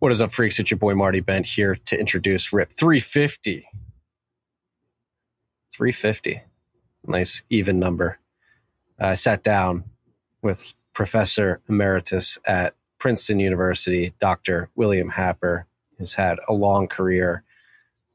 [0.00, 0.60] What is up, freaks?
[0.60, 3.68] It's your boy Marty Bent here to introduce RIP 350.
[5.72, 6.40] 350.
[7.04, 8.20] Nice even number.
[9.00, 9.82] I sat down
[10.40, 14.70] with Professor Emeritus at Princeton University, Dr.
[14.76, 15.66] William Happer,
[15.98, 17.42] who's had a long career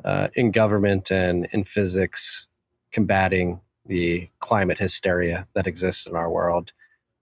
[0.05, 2.48] uh, in government and in physics,
[2.94, 6.72] combating the climate hysteria that exists in our world.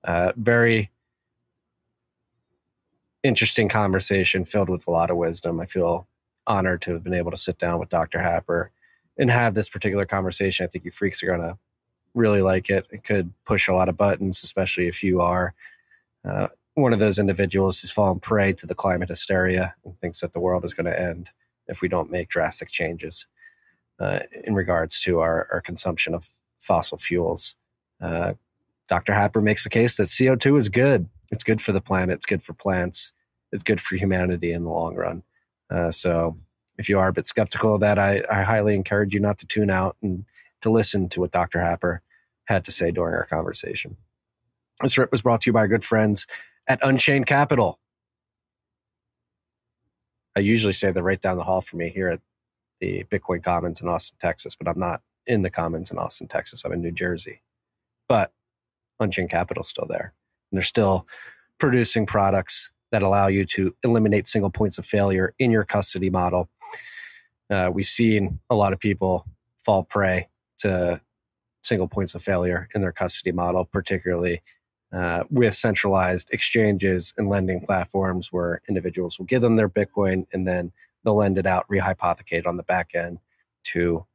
[0.03, 0.91] Uh, very
[3.23, 5.59] interesting conversation filled with a lot of wisdom.
[5.59, 6.07] I feel
[6.47, 8.19] honored to have been able to sit down with Dr.
[8.19, 8.71] Happer
[9.17, 10.65] and have this particular conversation.
[10.65, 11.57] I think you freaks are going to
[12.13, 12.87] really like it.
[12.91, 15.53] It could push a lot of buttons, especially if you are
[16.27, 20.33] uh, one of those individuals who's fallen prey to the climate hysteria and thinks that
[20.33, 21.29] the world is going to end
[21.67, 23.27] if we don't make drastic changes
[23.99, 26.27] uh, in regards to our, our consumption of
[26.59, 27.55] fossil fuels.
[27.99, 28.33] Uh,
[28.87, 29.13] Dr.
[29.13, 32.15] Happer makes the case that CO2 is good it's good for the planet.
[32.15, 33.13] It's good for plants.
[33.51, 35.23] It's good for humanity in the long run.
[35.69, 36.35] Uh, so
[36.77, 39.47] if you are a bit skeptical of that, I, I highly encourage you not to
[39.47, 40.25] tune out and
[40.61, 41.59] to listen to what Dr.
[41.59, 42.01] Happer
[42.45, 43.97] had to say during our conversation.
[44.81, 46.27] This rip was brought to you by our good friends
[46.67, 47.79] at Unchained Capital.
[50.35, 52.21] I usually say they're right down the hall for me here at
[52.79, 56.65] the Bitcoin Commons in Austin, Texas, but I'm not in the Commons in Austin, Texas.
[56.65, 57.41] I'm in New Jersey.
[58.07, 58.31] But
[58.99, 60.13] Unchained Capital's still there
[60.51, 61.07] and they're still
[61.57, 66.49] producing products that allow you to eliminate single points of failure in your custody model.
[67.49, 69.25] Uh, we've seen a lot of people
[69.57, 70.99] fall prey to
[71.63, 74.41] single points of failure in their custody model, particularly
[74.93, 80.47] uh, with centralized exchanges and lending platforms where individuals will give them their Bitcoin and
[80.47, 80.71] then
[81.03, 83.19] they'll lend it out, rehypothecate on the back end
[83.63, 84.05] to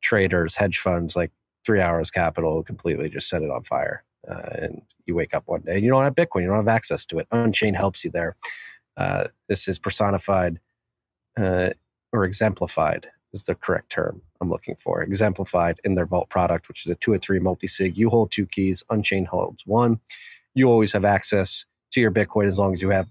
[0.00, 1.30] traders, hedge funds like
[1.64, 4.04] Three Arrows Capital, completely just set it on fire.
[4.28, 6.68] Uh, and you wake up one day and you don't have Bitcoin, you don't have
[6.68, 7.26] access to it.
[7.30, 8.36] Unchain helps you there.
[8.96, 10.58] Uh, this is personified
[11.38, 11.70] uh,
[12.12, 15.02] or exemplified is the correct term I'm looking for.
[15.02, 17.96] Exemplified in their Vault product, which is a two or three multi sig.
[17.96, 20.00] You hold two keys, Unchain holds one.
[20.54, 23.10] You always have access to your Bitcoin as long as you have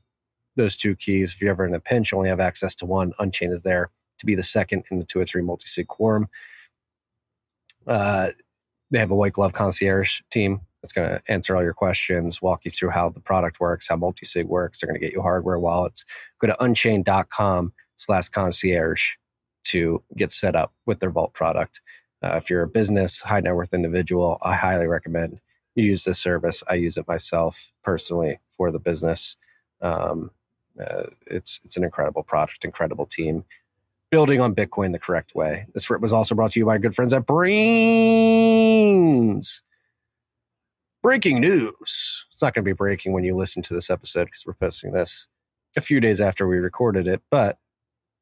[0.55, 1.33] those two keys.
[1.33, 3.13] If you're ever in a pinch, you only have access to one.
[3.19, 3.89] Unchain is there
[4.19, 6.27] to be the second in the two or three multi sig quorum.
[7.85, 8.29] Uh,
[8.91, 12.65] they have a white glove concierge team that's going to answer all your questions, walk
[12.65, 14.79] you through how the product works, how multisig works.
[14.79, 16.03] They're going to get you hardware wallets.
[16.39, 19.13] Go to unchained.com slash concierge
[19.63, 21.81] to get set up with their Vault product.
[22.21, 25.39] Uh, if you're a business, high net worth individual, I highly recommend
[25.75, 26.61] you use this service.
[26.69, 29.37] I use it myself personally for the business.
[29.81, 30.31] Um,
[30.79, 33.45] uh, it's it's an incredible product, incredible team,
[34.11, 35.65] building on Bitcoin the correct way.
[35.73, 37.53] This was also brought to you by good friends at Braiins.
[41.03, 42.25] Breaking news.
[42.31, 44.93] It's not going to be breaking when you listen to this episode because we're posting
[44.93, 45.27] this
[45.75, 47.57] a few days after we recorded it, but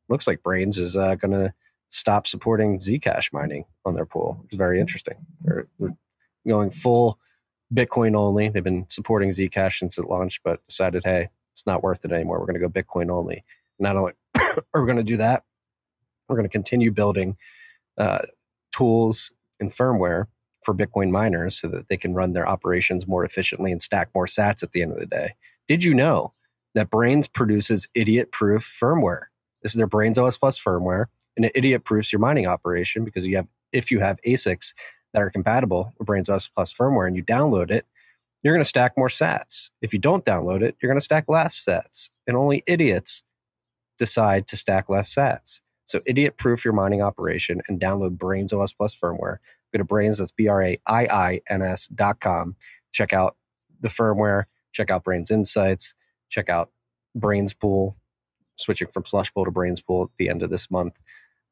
[0.10, 1.54] looks like Braiins is uh, going to
[1.90, 5.14] stop supporting Zcash mining on their pool, is very interesting.
[5.42, 5.96] They're, they're
[6.48, 7.20] going full
[7.72, 8.50] Bitcoin only.
[8.50, 12.40] They've been supporting Zcash since it launched, but decided, hey, it's not worth it anymore.
[12.40, 13.44] We're going to go Bitcoin only.
[13.78, 14.14] Not only
[14.74, 15.44] are we going to do that,
[16.28, 17.38] we're going to continue building
[18.00, 18.24] uh,
[18.72, 20.26] tools and firmware
[20.62, 24.28] for Bitcoin miners so that they can run their operations more efficiently and stack more
[24.28, 25.36] sats at the end of the day.
[25.68, 26.34] Did you know
[26.76, 29.26] that Braiins produces idiot proof firmware?
[29.62, 31.06] This is their Braiins OS Plus firmware,
[31.36, 34.74] and it idiot proofs your mining operation because you have if you have ASICs
[35.14, 37.86] that are compatible with Braiins OS Plus firmware and you download it,
[38.44, 39.70] you're going to stack more sats.
[39.82, 42.10] If you don't download it, you're going to stack less sats.
[42.28, 43.24] And only idiots
[43.98, 45.62] decide to stack less sats.
[45.86, 49.38] So idiot proof your mining operation and download Braiins OS Plus firmware
[49.74, 52.56] Go to Braiins, that's B R A I I N S dot com.
[52.92, 53.36] Check out
[53.80, 55.96] the firmware, check out Braiins Insights,
[56.30, 56.72] check out
[57.18, 57.98] Braiins Pool,
[58.58, 61.00] switching from Slush Pool to Braiins Pool at the end of this month.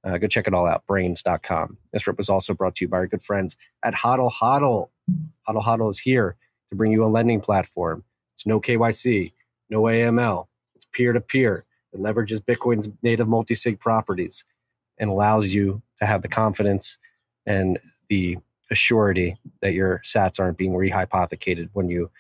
[0.04, 1.78] Uh, go check it all out, braiins.com.
[1.92, 4.90] This rip was also brought to you by our good friends at Hodl Hodl.
[5.48, 6.38] Hodl Hodl is here
[6.70, 8.04] to bring you a lending platform.
[8.36, 9.34] It's no KYC,
[9.70, 10.48] no AML.
[10.76, 11.66] It's peer to peer.
[11.92, 14.46] It leverages Bitcoin's native multi sig properties
[14.98, 16.98] and allows you to have the confidence
[17.50, 18.38] and the
[18.72, 22.12] assurity that your sats aren't being rehypothecated when you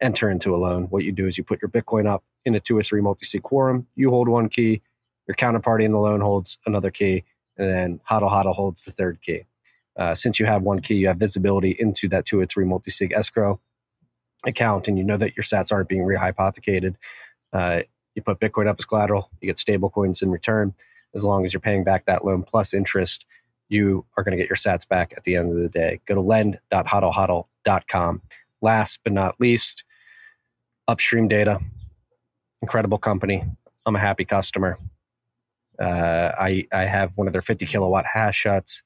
[0.00, 0.84] enter into a loan.
[0.84, 3.42] What you do is you put your Bitcoin up in a two or three multi-sig
[3.42, 3.86] quorum.
[3.96, 4.82] You hold one key,
[5.26, 7.24] your counterparty in the loan holds another key,
[7.56, 9.44] and then HODL HODL holds the third key.
[9.96, 13.12] Uh, since you have one key, you have visibility into that two or three multi-sig
[13.12, 13.58] escrow
[14.44, 16.96] account, and you know that your sats aren't being rehypothecated.
[17.52, 17.82] Uh,
[18.14, 20.74] you put Bitcoin up as collateral, you get stable coins in return,
[21.14, 23.24] as long as you're paying back that loan plus interest
[23.68, 26.00] you are going to get your sats back at the end of the day.
[26.06, 28.22] Go to lend.hodlhodl.com.
[28.62, 29.84] Last but not least,
[30.88, 31.60] Upstream Data,
[32.62, 33.44] incredible company.
[33.86, 34.78] I'm a happy customer.
[35.78, 38.82] Uh, I I have one of their 50 kilowatt hash huts.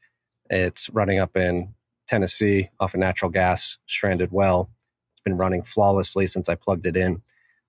[0.51, 1.75] It's running up in
[2.07, 4.71] Tennessee off a natural gas stranded well.
[5.13, 7.23] It's been running flawlessly since I plugged it in.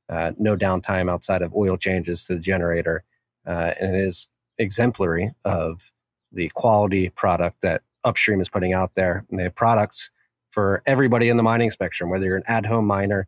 [0.08, 3.04] Uh, no downtime outside of oil changes to the generator,
[3.46, 4.28] uh, and it is
[4.58, 5.92] exemplary of
[6.32, 9.26] the quality product that Upstream is putting out there.
[9.30, 10.12] And they have products
[10.52, 13.28] for everybody in the mining spectrum, whether you're an at-home miner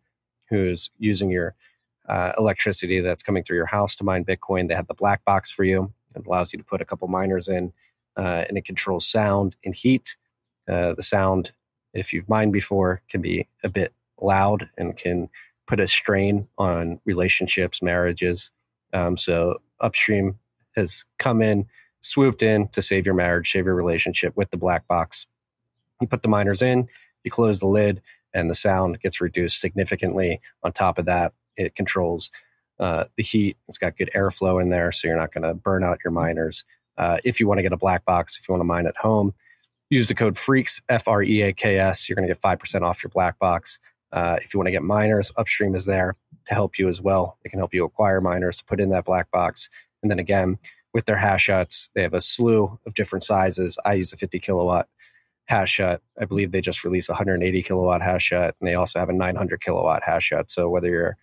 [0.49, 1.55] who's using your
[2.09, 4.67] uh, electricity that's coming through your house to mine Bitcoin.
[4.67, 5.91] They have the black box for you.
[6.15, 7.71] It allows you to put a couple miners in,
[8.17, 10.17] uh, and it controls sound and heat.
[10.67, 11.51] Uh, the sound,
[11.93, 15.29] if you've mined before, can be a bit loud and can
[15.67, 18.51] put a strain on relationships, marriages.
[18.93, 20.37] Um, so Upstream
[20.75, 21.65] has come in,
[22.01, 25.27] swooped in to save your marriage, save your relationship with the black box.
[26.01, 26.87] You put the miners in,
[27.23, 28.01] you close the lid,
[28.33, 30.41] and the sound gets reduced significantly.
[30.63, 32.31] On top of that, it controls
[32.79, 33.57] uh, the heat.
[33.67, 36.65] It's got good airflow in there, so you're not going to burn out your miners.
[36.97, 38.97] Uh, if you want to get a black box, if you want to mine at
[38.97, 39.33] home,
[39.89, 42.09] use the code FREAKS, F R E A K S.
[42.09, 43.79] You're going to get 5% off your black box.
[44.11, 46.15] Uh, if you want to get miners, Upstream is there
[46.45, 47.37] to help you as well.
[47.45, 49.69] It can help you acquire miners put in that black box.
[50.01, 50.57] And then again,
[50.93, 53.77] with their hash huts, they have a slew of different sizes.
[53.85, 54.87] I use a 50 kilowatt
[55.45, 56.01] hash hut.
[56.19, 59.13] I believe they just released a 180 kilowatt hash hut, and they also have a
[59.13, 60.49] 900 kilowatt hash hut.
[60.49, 61.17] So whether you're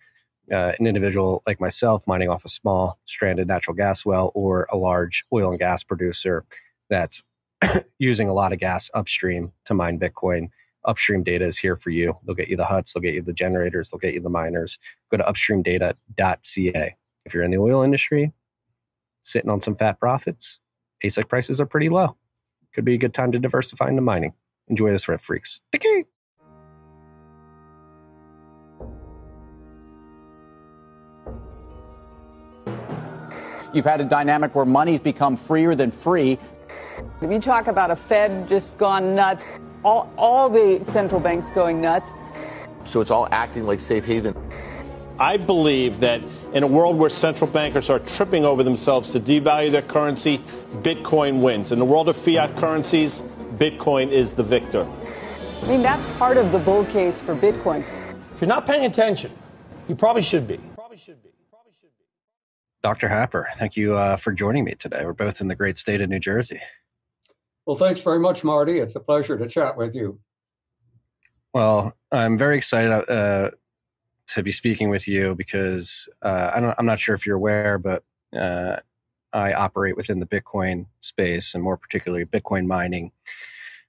[0.51, 4.77] uh, an individual like myself mining off a small stranded natural gas well or a
[4.77, 6.43] large oil and gas producer
[6.89, 7.23] that's
[7.99, 10.49] using a lot of gas upstream to mine Bitcoin,
[10.85, 12.17] upstream data is here for you.
[12.25, 14.79] They'll get you the huts, they'll get you the generators, they'll get you the miners.
[15.11, 16.95] Go to upstreamdata.ca.
[17.25, 18.33] If you're in the oil industry,
[19.29, 20.59] sitting on some fat profits,
[21.03, 22.15] ASIC prices are pretty low.
[22.73, 24.33] Could be a good time to diversify into mining.
[24.67, 25.61] Enjoy this, Red Freaks.
[25.75, 26.05] Okay.
[33.71, 36.39] You've had a dynamic where money's become freer than free.
[37.21, 41.79] If you talk about a Fed just gone nuts, all, all the central banks going
[41.79, 42.13] nuts.
[42.83, 44.35] So it's all acting like safe haven.
[45.19, 46.21] I believe that
[46.53, 50.39] in a world where central bankers are tripping over themselves to devalue their currency,
[50.77, 51.71] Bitcoin wins.
[51.71, 53.23] In the world of fiat currencies,
[53.57, 54.87] Bitcoin is the victor.
[55.63, 57.79] I mean, that's part of the bull case for Bitcoin.
[58.33, 59.31] If you're not paying attention,
[59.87, 60.57] you probably should be.
[60.75, 61.29] Probably should be.
[62.81, 63.09] Dr.
[63.09, 65.03] Happer, thank you uh, for joining me today.
[65.03, 66.61] We're both in the great state of New Jersey.
[67.65, 68.79] Well, thanks very much, Marty.
[68.79, 70.19] It's a pleasure to chat with you.
[71.53, 73.51] Well, I'm very excited uh,
[74.33, 78.03] to be speaking with you because uh, I am not sure if you're aware, but
[78.35, 78.77] uh,
[79.33, 83.11] I operate within the Bitcoin space and more particularly Bitcoin mining.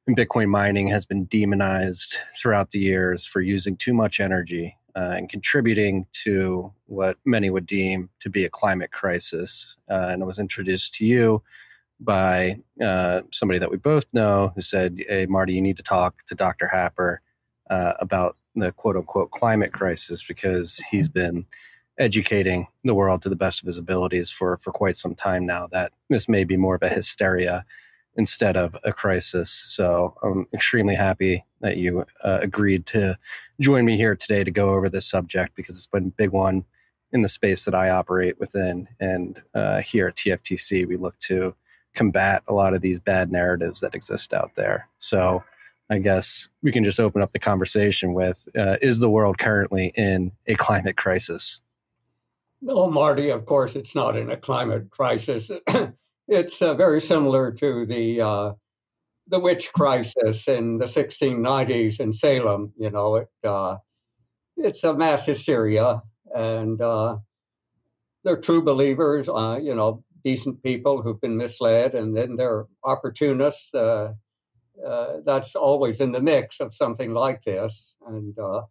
[0.06, 5.14] And Bitcoin mining has been demonized throughout the years for using too much energy uh,
[5.16, 9.76] and contributing to what many would deem to be a climate crisis.
[9.88, 11.42] Uh, and I was introduced to you
[12.00, 16.24] by uh, somebody that we both know who said, Hey, Marty, you need to talk
[16.26, 16.66] to Dr.
[16.66, 17.20] Happer
[17.68, 21.46] uh, about the quote unquote climate crisis because he's been
[21.98, 25.66] educating the world to the best of his abilities for, for quite some time now
[25.66, 27.64] that this may be more of a hysteria
[28.16, 29.50] instead of a crisis.
[29.50, 33.18] So I'm extremely happy that you uh, agreed to
[33.60, 36.64] join me here today to go over this subject because it's been a big one
[37.12, 38.88] in the space that I operate within.
[38.98, 41.54] And uh, here at TFTC, we look to
[41.94, 44.88] combat a lot of these bad narratives that exist out there.
[44.98, 45.42] So
[45.90, 49.92] I guess we can just open up the conversation with uh, Is the world currently
[49.96, 51.62] in a climate crisis?
[52.62, 55.50] No, Marty, of course, it's not in a climate crisis.
[56.28, 58.52] it's uh, very similar to the uh,
[59.26, 62.72] the witch crisis in the 1690s in Salem.
[62.78, 63.76] You know, it uh,
[64.56, 66.02] it's a mass hysteria,
[66.34, 67.16] and uh,
[68.22, 69.28] they're true believers.
[69.28, 73.72] Uh, you know, decent people who've been misled, and then they're opportunists.
[74.86, 77.94] Uh, that's always in the mix of something like this.
[78.06, 78.62] And uh,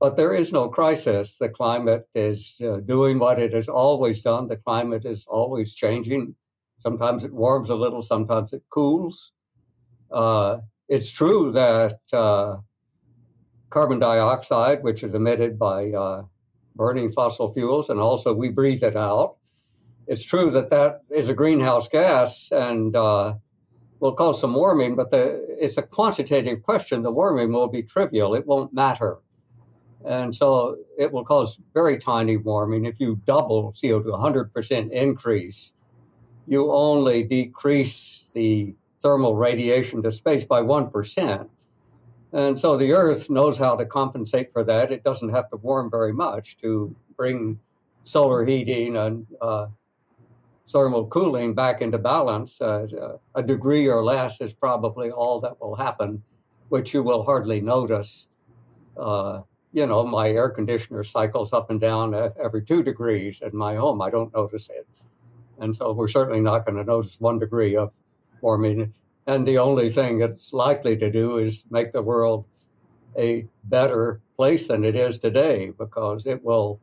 [0.00, 1.38] but there is no crisis.
[1.38, 4.48] The climate is uh, doing what it has always done.
[4.48, 6.34] The climate is always changing.
[6.80, 8.02] Sometimes it warms a little.
[8.02, 9.32] Sometimes it cools.
[10.12, 12.56] Uh, it's true that uh,
[13.70, 15.92] carbon dioxide, which is emitted by
[16.76, 19.36] burning fossil fuels, and also we breathe it out.
[20.06, 22.94] It's true that that is a greenhouse gas, and
[24.04, 27.02] will cause some warming, but the, it's a quantitative question.
[27.02, 29.16] The warming will be trivial, it won't matter.
[30.04, 32.84] And so it will cause very tiny warming.
[32.84, 35.72] If you double CO2, 100% increase,
[36.46, 41.48] you only decrease the thermal radiation to space by 1%.
[42.34, 44.92] And so the Earth knows how to compensate for that.
[44.92, 47.58] It doesn't have to warm very much to bring
[48.02, 49.68] solar heating and uh,
[50.70, 55.60] thermal cooling back into balance, uh, uh, a degree or less is probably all that
[55.60, 56.22] will happen,
[56.68, 58.26] which you will hardly notice.
[58.96, 59.42] Uh,
[59.72, 64.00] you know, my air conditioner cycles up and down every two degrees in my home.
[64.00, 64.86] I don't notice it.
[65.58, 67.92] And so we're certainly not going to notice one degree of
[68.40, 68.94] warming.
[69.26, 72.44] And the only thing it's likely to do is make the world
[73.18, 76.80] a better place than it is today because it will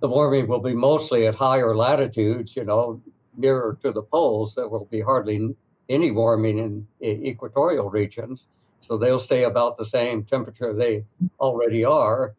[0.00, 3.00] the warming will be mostly at higher latitudes, you know,
[3.36, 4.54] nearer to the poles.
[4.54, 5.54] There will be hardly
[5.88, 8.46] any warming in, in equatorial regions.
[8.80, 11.04] So they'll stay about the same temperature they
[11.38, 12.34] already are.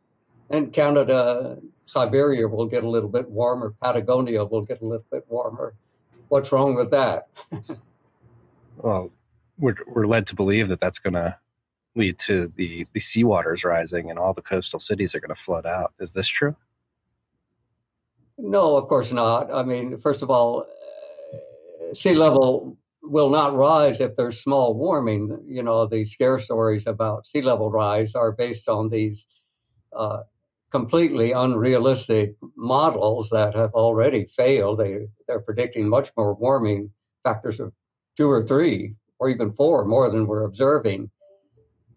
[0.50, 3.76] And Canada, Siberia will get a little bit warmer.
[3.82, 5.76] Patagonia will get a little bit warmer.
[6.30, 7.28] What's wrong with that?
[8.78, 9.12] well,
[9.60, 11.38] we're, we're led to believe that that's going to
[11.96, 15.66] lead to the, the seawaters rising and all the coastal cities are going to flood
[15.66, 15.94] out.
[16.00, 16.56] Is this true?
[18.38, 19.54] No, of course not.
[19.54, 20.66] I mean, first of all,
[21.94, 25.38] sea level will not rise if there's small warming.
[25.48, 29.28] You know, the scare stories about sea level rise are based on these
[29.96, 30.22] uh,
[30.72, 34.80] completely unrealistic models that have already failed.
[34.80, 36.92] They they're predicting much more warming
[37.24, 37.74] factors of
[38.18, 41.12] two or three or even four more than we're observing.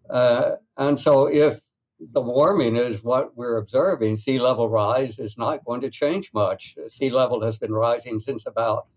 [0.09, 1.61] Uh, and so, if
[1.99, 4.17] the warming is what we're observing.
[4.17, 6.75] Sea level rise is not going to change much.
[6.89, 8.87] Sea level has been rising since about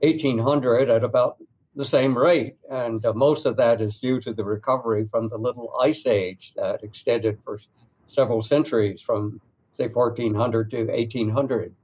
[0.00, 1.36] 1800 at about
[1.74, 2.56] the same rate.
[2.70, 6.54] And uh, most of that is due to the recovery from the little ice age
[6.54, 7.58] that extended for
[8.06, 9.40] several centuries from,
[9.76, 11.74] say, 1400 to 1800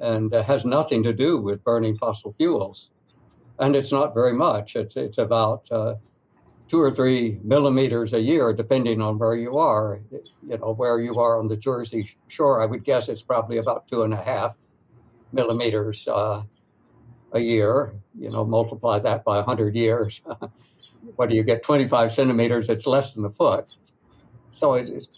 [0.00, 2.90] and uh, has nothing to do with burning fossil fuels.
[3.58, 4.76] And it's not very much.
[4.76, 5.94] It's, it's about uh,
[6.68, 10.00] two or three millimeters a year, depending on where you are.
[10.10, 13.86] You know, where you are on the Jersey Shore, I would guess it's probably about
[13.88, 14.54] two and a half
[15.32, 16.42] millimeters uh,
[17.32, 17.94] a year.
[18.18, 20.22] You know, multiply that by 100 years.
[21.16, 21.62] what do you get?
[21.62, 23.66] 25 centimeters, it's less than a foot.
[24.50, 25.08] So it's,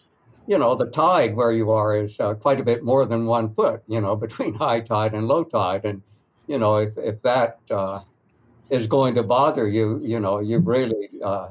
[0.46, 3.54] you know, the tide where you are is uh, quite a bit more than one
[3.54, 5.84] foot, you know, between high tide and low tide.
[5.84, 6.02] And,
[6.46, 8.00] you know, if, if that, uh,
[8.70, 11.48] is going to bother you, you know, you've really uh,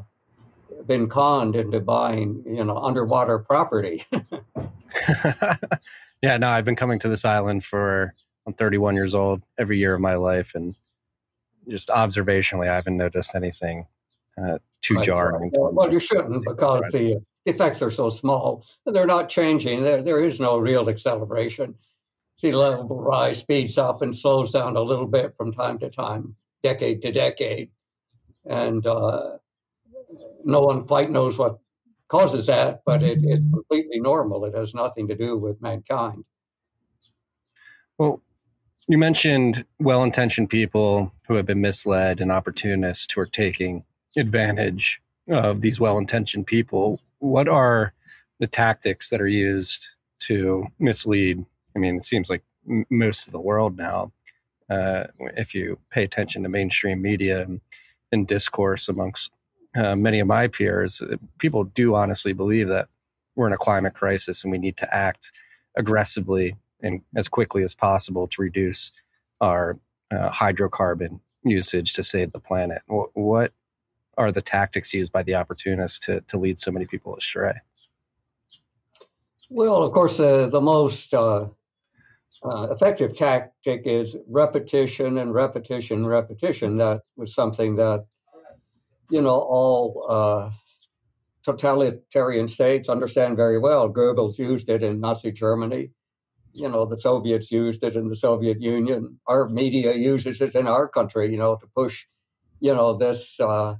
[0.86, 4.04] been conned into buying, you know, underwater property.
[6.22, 8.14] yeah, no, I've been coming to this island for
[8.46, 10.76] I'm 31 years old every year of my life, and
[11.68, 13.88] just observationally, I haven't noticed anything
[14.38, 15.52] uh, too right, jarring.
[15.56, 18.66] Well, well you shouldn't because the effects are so small.
[18.86, 19.84] They're not changing.
[19.84, 21.76] There, there is no real acceleration.
[22.36, 26.36] Sea level rise speeds up and slows down a little bit from time to time
[26.64, 27.70] decade to decade.
[28.46, 29.38] And uh,
[30.44, 31.60] no one quite knows what
[32.08, 34.46] causes that, but it, it's completely normal.
[34.46, 36.24] It has nothing to do with mankind.
[37.98, 38.22] Well,
[38.88, 43.84] you mentioned well intentioned people who have been misled and opportunists who are taking
[44.18, 47.00] advantage of these well intentioned people.
[47.20, 47.94] What are
[48.40, 51.46] the tactics that are used to mislead?
[51.76, 54.12] I mean, it seems like m- most of the world now
[54.70, 55.06] uh,
[55.38, 57.62] if you pay attention to mainstream media and,
[58.12, 59.32] and discourse amongst
[59.76, 62.88] uh, many of my peers, uh, people do honestly believe that
[63.36, 65.32] we're in a climate crisis and we need to act
[65.76, 68.92] aggressively and as quickly as possible to reduce
[69.42, 69.80] our
[70.12, 72.82] uh, hydrocarbon usage to save the planet.
[72.88, 73.52] What
[74.18, 77.54] are the tactics used by the opportunists to, to lead so many people astray?
[79.50, 81.48] Well, of course, uh, the most uh,
[82.46, 86.78] uh, effective tactic is repetition and repetition repetition.
[86.78, 88.06] That was something that,
[89.10, 90.52] you know, all uh,
[91.44, 93.90] totalitarian states understand very well.
[93.90, 95.92] Goebbels used it in Nazi Germany.
[96.54, 99.20] You know, the Soviets used it in the Soviet Union.
[99.28, 102.06] Our media uses it in our country, you know, to push,
[102.60, 103.76] you know, this uh,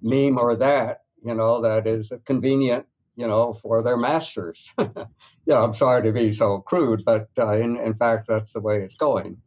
[0.00, 4.72] meme or that, you know, that is a convenient you know, for their masters.
[5.46, 8.82] yeah, I'm sorry to be so crude, but uh, in, in fact, that's the way
[8.82, 9.38] it's going.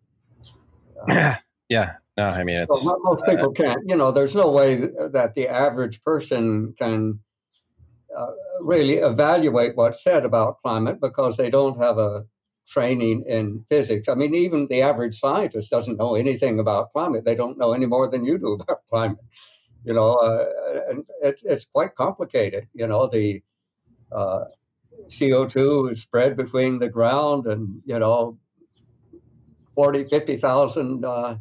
[1.08, 1.36] Uh,
[1.70, 2.82] yeah, no, I mean, it's.
[2.82, 7.20] So most people uh, can't, you know, there's no way that the average person can
[8.18, 8.32] uh,
[8.62, 12.24] really evaluate what's said about climate because they don't have a
[12.68, 14.08] training in physics.
[14.08, 17.26] I mean, even the average scientist doesn't know anything about climate.
[17.26, 19.26] They don't know any more than you do about climate.
[19.84, 20.46] You know, uh,
[20.90, 22.68] and it's it's quite complicated.
[22.74, 23.44] You know, the
[24.16, 24.46] uh,
[25.08, 28.38] CO2 is spread between the ground and, you know,
[29.76, 31.38] 40, 50,000 uh, uh,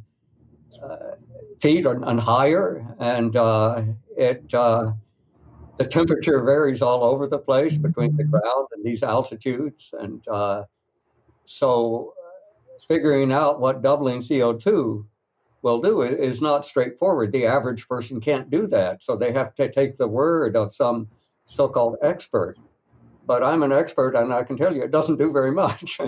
[1.61, 2.87] feet and higher.
[2.99, 3.83] And uh,
[4.17, 9.95] it, the temperature varies all over the place between the ground and these altitudes.
[9.99, 10.23] And,
[11.47, 12.15] so
[12.89, 15.05] figuring out what doubling CO2
[15.63, 17.33] will do is not straightforward.
[17.33, 19.03] The average person can't do that.
[19.03, 21.09] So they have to take the word of some
[21.47, 22.57] so called expert.
[23.27, 25.99] But I'm an expert and I can tell you it doesn't do very much.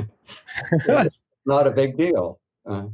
[1.47, 2.39] not a big deal.
[2.67, 2.87] Uh,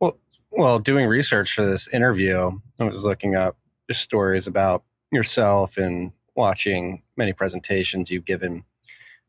[0.00, 0.18] well,
[0.50, 2.50] well, doing research for this interview,
[2.80, 3.56] I was looking up
[3.88, 8.64] just stories about yourself and watching many presentations you've given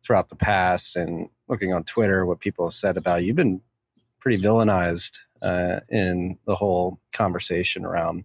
[0.03, 3.27] throughout the past and looking on Twitter what people have said about you.
[3.27, 3.61] You've been
[4.19, 8.23] pretty villainized uh, in the whole conversation around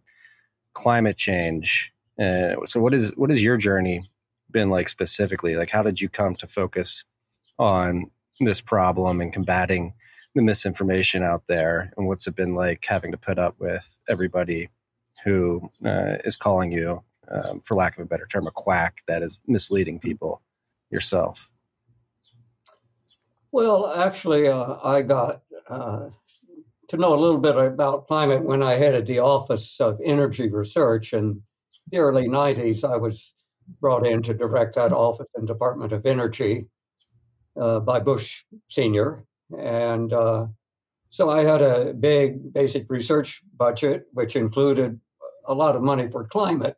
[0.75, 1.93] climate change.
[2.19, 4.09] Uh, so, what is what has your journey
[4.55, 5.57] been like specifically?
[5.57, 7.05] Like, how did you come to focus
[7.59, 9.93] on this problem and combating
[10.35, 11.93] the misinformation out there?
[11.99, 14.71] And what's it been like having to put up with everybody
[15.25, 19.23] who uh, is calling you, um, for lack of a better term, a quack that
[19.23, 20.41] is misleading people
[20.91, 21.51] yourself?
[23.53, 26.09] Well, actually, uh, I got uh,
[26.89, 31.13] to know a little bit about climate when I headed the Office of Energy Research
[31.13, 31.43] in
[31.91, 32.85] the early 90s.
[32.85, 33.35] I was
[33.81, 36.67] brought in to direct that office and Department of Energy
[37.61, 39.25] uh, by Bush Sr.
[39.57, 40.47] And uh,
[41.11, 45.01] so I had a big basic research budget, which included
[45.47, 46.77] a lot of money for climate,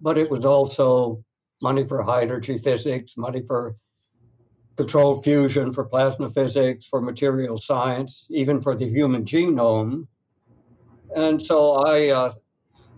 [0.00, 1.24] but it was also
[1.60, 3.76] money for high energy physics, money for
[4.76, 10.06] controlled fusion, for plasma physics, for material science, even for the human genome.
[11.14, 12.32] And so I uh,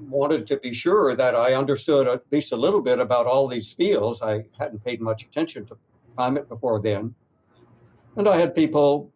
[0.09, 3.73] wanted to be sure that I understood at least a little bit about all these
[3.73, 4.23] fields.
[4.23, 5.77] I hadn't paid much attention to
[6.17, 7.15] climate before then.
[8.17, 9.11] And I had people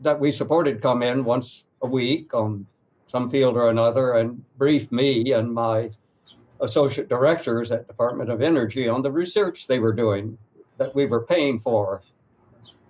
[0.00, 2.66] that we supported come in once a week on
[3.06, 5.90] some field or another and brief me and my
[6.60, 10.38] associate directors at Department of Energy on the research they were doing
[10.78, 12.02] that we were paying for.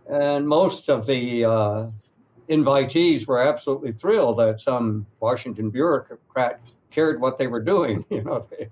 [0.08, 1.86] And most of the uh,
[2.48, 8.04] invitees were absolutely thrilled that some Washington bureaucrat cared what they were doing.
[8.10, 8.68] You know, they,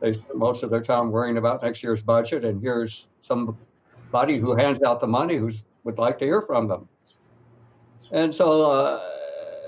[0.00, 4.56] they spent most of their time worrying about next year's budget, and here's somebody who
[4.56, 5.50] hands out the money who
[5.84, 6.88] would like to hear from them.
[8.12, 9.00] And so uh,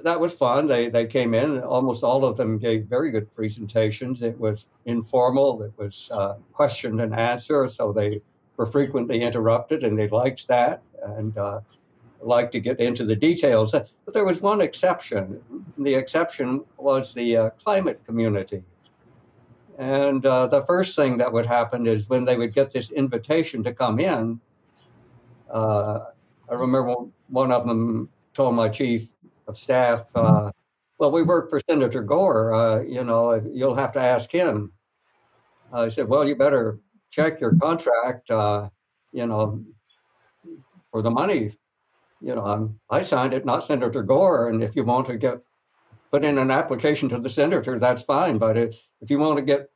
[0.03, 0.67] that was fun.
[0.67, 1.61] They they came in.
[1.61, 4.23] Almost all of them gave very good presentations.
[4.23, 5.63] It was informal.
[5.63, 7.69] It was uh, question and answer.
[7.69, 8.21] So they
[8.57, 11.61] were frequently interrupted, and they liked that and uh,
[12.23, 13.73] liked to get into the details.
[13.73, 15.41] But there was one exception.
[15.79, 18.63] The exception was the uh, climate community.
[19.79, 23.63] And uh, the first thing that would happen is when they would get this invitation
[23.65, 24.41] to come in,
[25.51, 26.01] uh,
[26.49, 26.95] I remember
[27.29, 29.09] one of them told my chief
[29.49, 30.51] of staff, uh,
[30.99, 32.55] well, we work for Senator Gore.
[32.55, 34.73] Uh, you know, you'll have to ask him.
[35.73, 36.79] I said, well, you better
[37.11, 38.69] check your contract, uh,
[39.13, 39.65] you know,
[40.91, 41.57] for the money.
[42.23, 44.49] You know, I'm, I signed it, not Senator Gore.
[44.49, 45.41] And if you want to get
[46.11, 48.39] put in an application to the senator, that's fine.
[48.39, 49.69] But if, if you want to get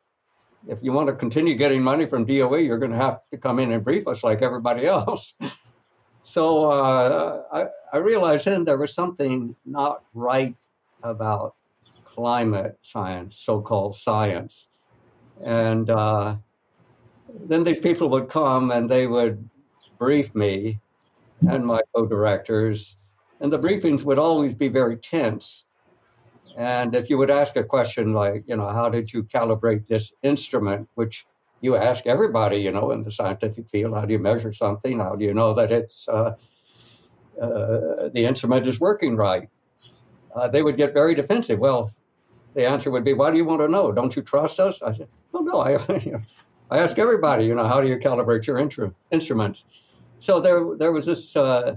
[0.68, 3.58] if you want to continue getting money from DOE, you're going to have to come
[3.58, 5.34] in and brief us like everybody else.
[6.22, 10.56] so uh, I, I realized then there was something not right
[11.02, 11.54] about
[12.04, 14.66] climate science, so-called science,
[15.44, 16.36] and uh,
[17.46, 19.48] then these people would come and they would
[19.98, 20.80] brief me
[21.48, 22.96] and my co-directors,
[23.40, 25.64] and the briefings would always be very tense.
[26.56, 30.12] And if you would ask a question like, you know, how did you calibrate this
[30.22, 31.26] instrument, which
[31.60, 35.00] you ask everybody, you know, in the scientific field, how do you measure something?
[35.00, 36.32] How do you know that it's uh,
[37.40, 39.48] uh, the instrument is working right?
[40.34, 41.58] Uh, they would get very defensive.
[41.58, 41.90] Well,
[42.54, 43.92] the answer would be, "Why do you want to know?
[43.92, 45.76] Don't you trust us?" I said, "Oh no, I,
[46.70, 49.64] I ask everybody, you know, how do you calibrate your intru- instruments?
[50.18, 51.76] So there, there was this uh,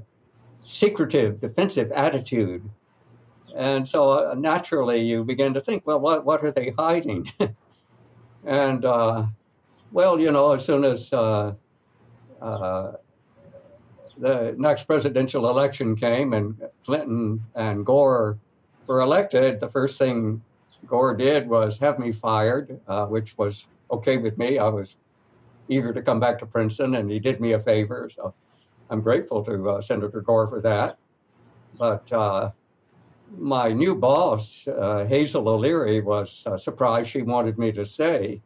[0.63, 2.69] secretive, defensive attitude.
[3.56, 7.28] And so uh, naturally you begin to think, well, what, what are they hiding?
[8.45, 9.25] and, uh,
[9.91, 11.54] well, you know, as soon as uh,
[12.41, 12.91] uh,
[14.17, 18.38] the next presidential election came and Clinton and Gore
[18.88, 20.41] were elected, the first thing
[20.88, 24.58] Gore did was have me fired, uh, which was okay with me.
[24.58, 24.97] I was
[25.69, 28.10] eager to come back to Princeton, and he did me a favor.
[28.13, 28.34] So
[28.89, 30.97] I'm grateful to uh, Senator Gore for that.
[31.77, 32.51] But uh,
[33.38, 38.41] my new boss, uh, Hazel O'Leary, was uh, surprised she wanted me to stay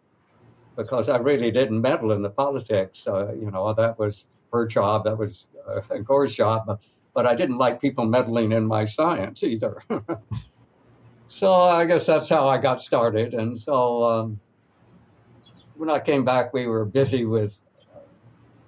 [0.75, 3.07] because I really didn't meddle in the politics.
[3.07, 6.63] Uh, you know, that was her job, that was uh, Gore's job.
[6.67, 6.83] But,
[7.13, 9.77] but I didn't like people meddling in my science either.
[11.27, 13.33] so I guess that's how I got started.
[13.33, 14.39] And so um,
[15.75, 17.59] when I came back, we were busy with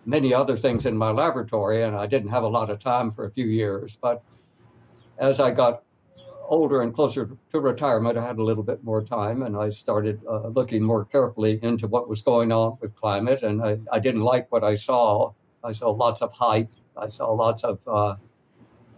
[0.06, 3.26] many other things in my laboratory, and I didn't have a lot of time for
[3.26, 3.98] a few years.
[4.02, 4.24] But
[5.18, 5.84] as I got
[6.48, 10.22] older and closer to retirement, I had a little bit more time, and I started
[10.30, 13.44] uh, looking more carefully into what was going on with climate.
[13.44, 15.34] And I, I, didn't like what I saw.
[15.64, 16.70] I saw lots of hype.
[16.96, 18.16] I saw lots of, uh,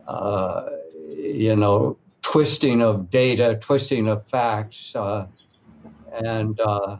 [0.08, 0.70] uh,
[1.10, 5.28] you know, twisting of data, twisting of facts, uh,
[6.24, 6.98] and uh,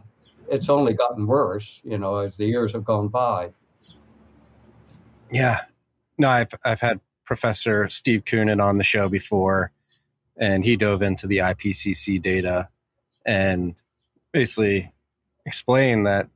[0.50, 3.50] it's only gotten worse, you know, as the years have gone by.
[5.30, 5.60] Yeah,
[6.16, 9.72] no, I've I've had Professor Steve Koonin on the show before,
[10.36, 12.68] and he dove into the IPCC data
[13.26, 13.80] and
[14.32, 14.92] basically
[15.44, 16.28] explained that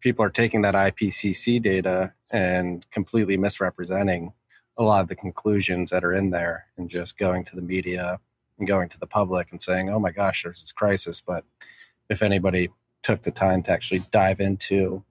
[0.00, 4.32] people are taking that IPCC data and completely misrepresenting
[4.78, 8.18] a lot of the conclusions that are in there and just going to the media
[8.58, 11.20] and going to the public and saying, oh my gosh, there's this crisis.
[11.20, 11.44] But
[12.08, 12.70] if anybody
[13.02, 15.02] took the time to actually dive into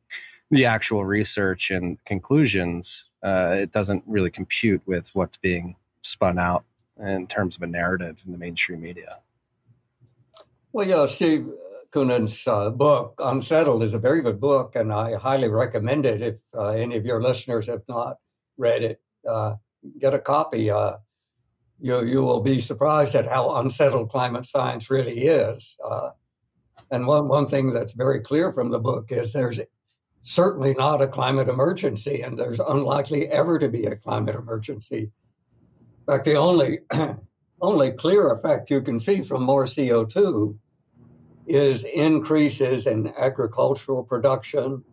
[0.50, 6.66] the actual research and conclusions, uh, it doesn't really compute with what's being spun out
[7.00, 9.20] in terms of a narrative in the mainstream media.
[10.74, 11.48] Well, yeah, Steve
[11.92, 16.40] Koonin's uh, book, Unsettled, is a very good book, and I highly recommend it if
[16.56, 18.18] uh, any of your listeners have not
[18.58, 19.02] read it.
[19.28, 19.56] Uh,
[20.00, 20.70] get a copy.
[20.70, 20.98] Uh,
[21.80, 25.78] you, you will be surprised at how unsettled climate science really is.
[26.92, 29.60] And one, one thing that's very clear from the book is there's
[30.24, 35.10] certainly not a climate emergency, and there's unlikely ever to be a climate emergency.
[36.00, 36.80] In fact, the only
[37.62, 40.58] only clear effect you can see from more CO2
[41.48, 44.84] is increases in agricultural production,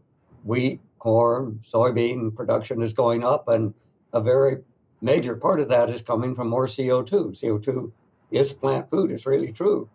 [0.44, 3.74] wheat, corn, soybean production is going up, and
[4.12, 4.58] a very
[5.00, 7.30] major part of that is coming from more CO2.
[7.30, 7.90] CO2
[8.30, 9.88] is plant food, it's really true.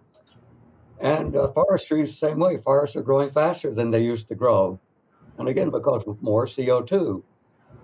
[1.04, 2.58] And uh, forestry is the same way.
[2.58, 4.80] Forests are growing faster than they used to grow.
[5.38, 7.22] And again, because of more CO2,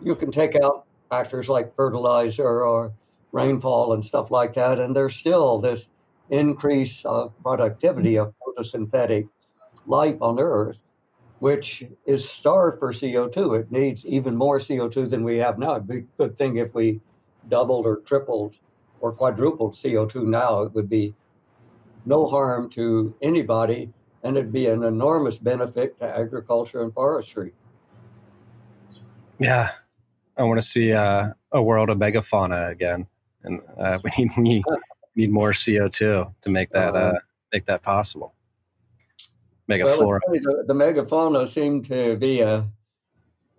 [0.02, 2.94] you can take out factors like fertilizer or
[3.34, 5.90] rainfall and stuff like that, and there's still this
[6.30, 9.28] increase of productivity of photosynthetic
[9.86, 10.84] life on Earth,
[11.40, 13.60] which is starved for CO2.
[13.60, 15.76] It needs even more CO2 than we have now.
[15.76, 17.02] It'd be a good thing if we
[17.50, 18.60] doubled or tripled
[19.02, 20.62] or quadrupled CO2 now.
[20.62, 21.16] It would be
[22.06, 23.92] no harm to anybody
[24.24, 27.54] and it'd be an enormous benefit to agriculture and forestry.
[29.40, 29.70] Yeah,
[30.38, 33.08] I want to see uh, a world of megafauna again,
[33.44, 34.64] and uh, we need
[35.16, 37.20] we need more CO two to make that uh, uh,
[37.54, 38.34] make that possible.
[39.70, 40.20] Megaflora.
[40.28, 42.68] Well, the, the megafauna seem to be a,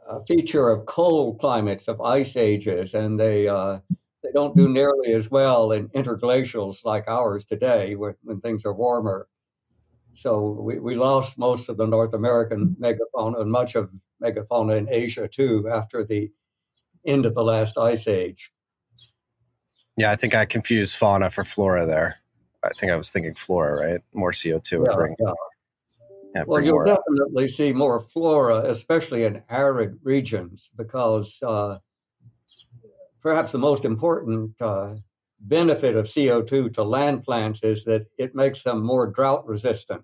[0.08, 3.78] a, feature of cold climates, of ice ages, and they uh,
[4.22, 8.72] they don't do nearly as well in interglacials like ours today, when, when things are
[8.72, 9.28] warmer.
[10.12, 13.90] So we, we lost most of the North American megafauna and much of
[14.22, 16.30] megafauna in Asia too after the
[17.06, 18.52] end of the last ice age.
[19.96, 22.16] Yeah, I think I confused fauna for flora there.
[22.62, 24.00] I think I was thinking flora, right?
[24.12, 25.16] More CO2 would bring.
[25.18, 25.32] Yeah.
[26.34, 31.78] Yeah, well, you'll definitely see more flora, especially in arid regions, because uh,
[33.20, 34.94] perhaps the most important uh,
[35.40, 40.02] benefit of CO2 to land plants is that it makes them more drought resistant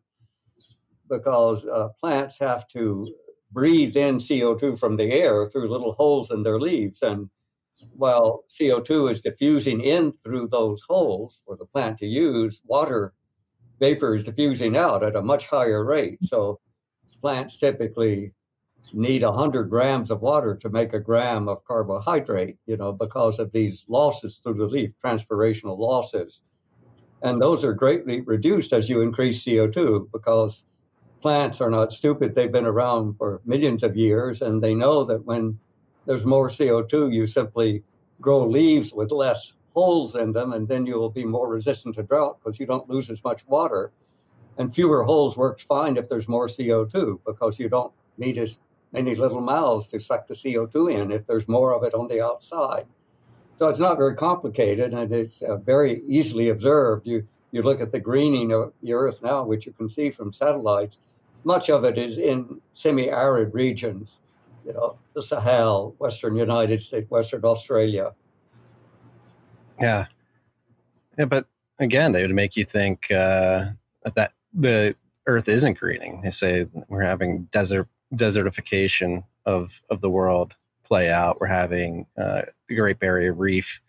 [1.08, 3.14] because uh, plants have to
[3.52, 7.02] breathe in CO2 from the air through little holes in their leaves.
[7.02, 7.30] And
[7.92, 13.12] while CO2 is diffusing in through those holes for the plant to use, water
[13.78, 16.18] vapor is diffusing out at a much higher rate.
[16.22, 16.60] So
[17.20, 18.32] plants typically
[18.92, 23.52] need 100 grams of water to make a gram of carbohydrate, you know, because of
[23.52, 26.42] these losses through the leaf, transpirational losses.
[27.22, 30.64] And those are greatly reduced as you increase CO2 because
[31.20, 32.34] plants are not stupid.
[32.34, 35.58] They've been around for millions of years and they know that when
[36.06, 37.82] there's more CO2, you simply
[38.20, 42.38] grow leaves with less holes in them and then you'll be more resistant to drought
[42.38, 43.92] because you don't lose as much water.
[44.58, 48.58] And fewer holes works fine if there's more CO2 because you don't need as
[48.92, 52.24] many little mouths to suck the CO2 in if there's more of it on the
[52.24, 52.86] outside.
[53.56, 57.06] So it's not very complicated and it's uh, very easily observed.
[57.06, 60.32] You, you look at the greening of the Earth now, which you can see from
[60.32, 60.98] satellites,
[61.44, 64.18] much of it is in semi arid regions,
[64.66, 68.12] you know, the Sahel, Western United States, Western Australia.
[69.80, 70.06] Yeah.
[71.18, 71.46] Yeah, but
[71.78, 73.66] again, they would make you think uh,
[74.14, 74.96] that the
[75.26, 76.20] Earth isn't greening.
[76.20, 81.40] They say we're having desert desertification of of the world play out.
[81.40, 83.80] We're having uh, the Great Barrier Reef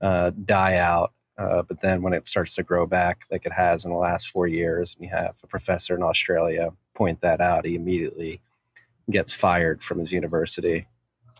[0.00, 3.84] uh, die out, uh, but then when it starts to grow back, like it has
[3.84, 7.64] in the last four years, and you have a professor in Australia point that out,
[7.64, 8.40] he immediately
[9.10, 10.86] gets fired from his university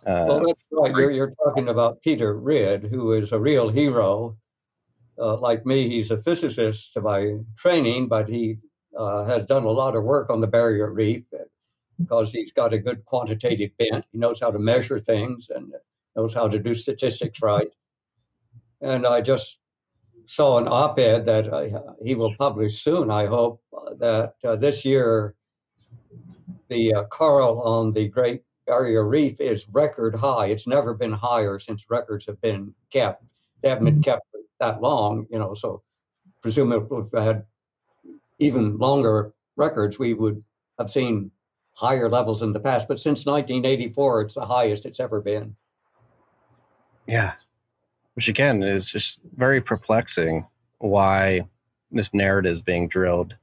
[0.04, 0.90] Uh, well, that's right.
[0.96, 4.36] You're, you're talking about Peter Ridd, who is a real hero.
[5.16, 8.58] Uh, like me, he's a physicist by training, but he
[8.98, 11.22] uh, has done a lot of work on the barrier reef
[12.02, 14.04] because he's got a good quantitative bent.
[14.12, 15.72] He knows how to measure things and
[16.16, 17.68] knows how to do statistics right.
[18.80, 19.60] And I just
[20.26, 23.62] saw an op ed that uh, he will publish soon, I hope,
[23.98, 25.34] that uh, this year
[26.68, 30.46] the uh, coral on the Great Barrier Reef is record high.
[30.46, 33.24] It's never been higher since records have been kept.
[33.62, 34.22] They haven't been kept
[34.60, 35.82] that long, you know, so
[36.40, 37.44] presumably if we had
[38.38, 40.42] even longer records, we would
[40.78, 41.30] have seen
[41.74, 42.88] higher levels in the past.
[42.88, 45.56] But since 1984, it's the highest it's ever been.
[47.06, 47.32] Yeah.
[48.14, 50.46] Which again is just very perplexing
[50.78, 51.46] why
[51.90, 53.36] this narrative is being drilled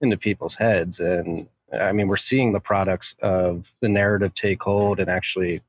[0.00, 1.00] into people's heads.
[1.00, 5.62] And I mean, we're seeing the products of the narrative take hold and actually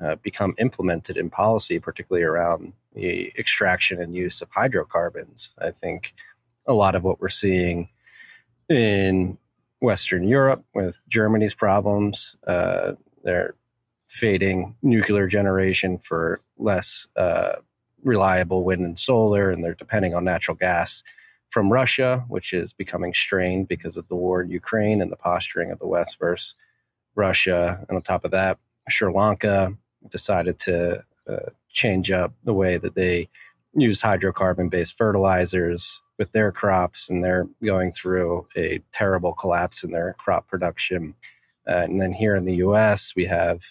[0.00, 5.54] uh, become implemented in policy, particularly around the extraction and use of hydrocarbons.
[5.60, 6.14] I think
[6.66, 7.88] a lot of what we're seeing
[8.68, 9.38] in
[9.80, 13.54] Western Europe with Germany's problems, uh, they're
[14.08, 17.56] fading nuclear generation for less uh,
[18.02, 21.02] reliable wind and solar, and they're depending on natural gas
[21.50, 25.70] from Russia, which is becoming strained because of the war in Ukraine and the posturing
[25.70, 26.54] of the West versus
[27.14, 27.84] Russia.
[27.88, 29.74] And on top of that, Sri Lanka
[30.10, 33.28] decided to uh, change up the way that they
[33.74, 39.92] use hydrocarbon based fertilizers with their crops, and they're going through a terrible collapse in
[39.92, 41.14] their crop production.
[41.66, 43.62] Uh, and then here in the US, we have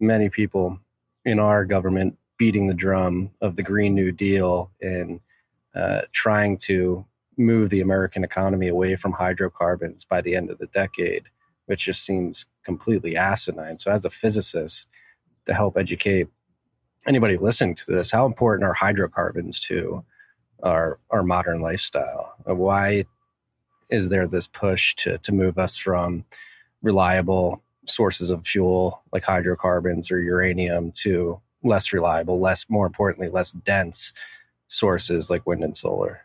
[0.00, 0.78] many people
[1.24, 5.20] in our government beating the drum of the Green New Deal and
[5.74, 7.04] uh, trying to
[7.36, 11.24] move the American economy away from hydrocarbons by the end of the decade,
[11.66, 13.78] which just seems completely asinine.
[13.78, 14.88] So, as a physicist,
[15.46, 16.28] to help educate
[17.06, 20.04] anybody listening to this, how important are hydrocarbons to
[20.62, 22.34] our our modern lifestyle?
[22.44, 23.04] Why
[23.90, 26.24] is there this push to to move us from
[26.82, 33.52] reliable sources of fuel like hydrocarbons or uranium to less reliable, less more importantly, less
[33.52, 34.12] dense
[34.68, 36.20] sources like wind and solar?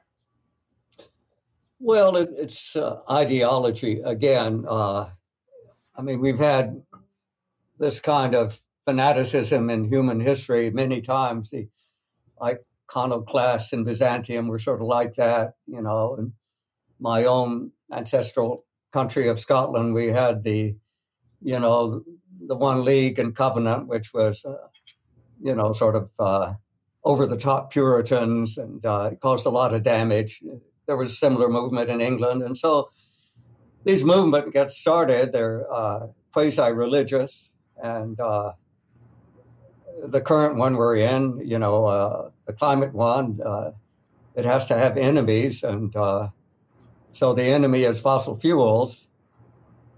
[1.80, 4.66] Well, it, it's uh, ideology again.
[4.68, 5.10] Uh,
[5.96, 6.82] I mean, we've had
[7.78, 8.60] this kind of
[8.90, 11.52] fanaticism in human history many times.
[11.52, 11.68] The
[12.42, 16.16] iconoclasts in Byzantium were sort of like that, you know.
[16.18, 16.34] And
[17.00, 20.76] my own ancestral country of Scotland, we had the,
[21.42, 22.04] you know,
[22.48, 24.56] the Solemn League and covenant, which was, uh,
[25.40, 26.54] you know, sort of uh,
[27.04, 30.42] over the top Puritans and uh, caused a lot of damage.
[30.88, 32.42] There was a similar movement in England.
[32.42, 32.90] And so
[33.84, 38.54] these movements get started, they're uh, quasi religious and uh,
[40.08, 43.72] the current one we're in, you know, uh, the climate one, uh,
[44.36, 45.64] it has to have enemies.
[45.64, 46.30] And uh,
[47.12, 49.08] so the enemy is fossil fuels.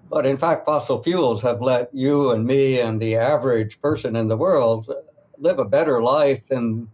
[0.10, 4.28] But in fact, fossil fuels have let you and me and the average person in
[4.28, 4.90] the world
[5.38, 6.90] live a better life than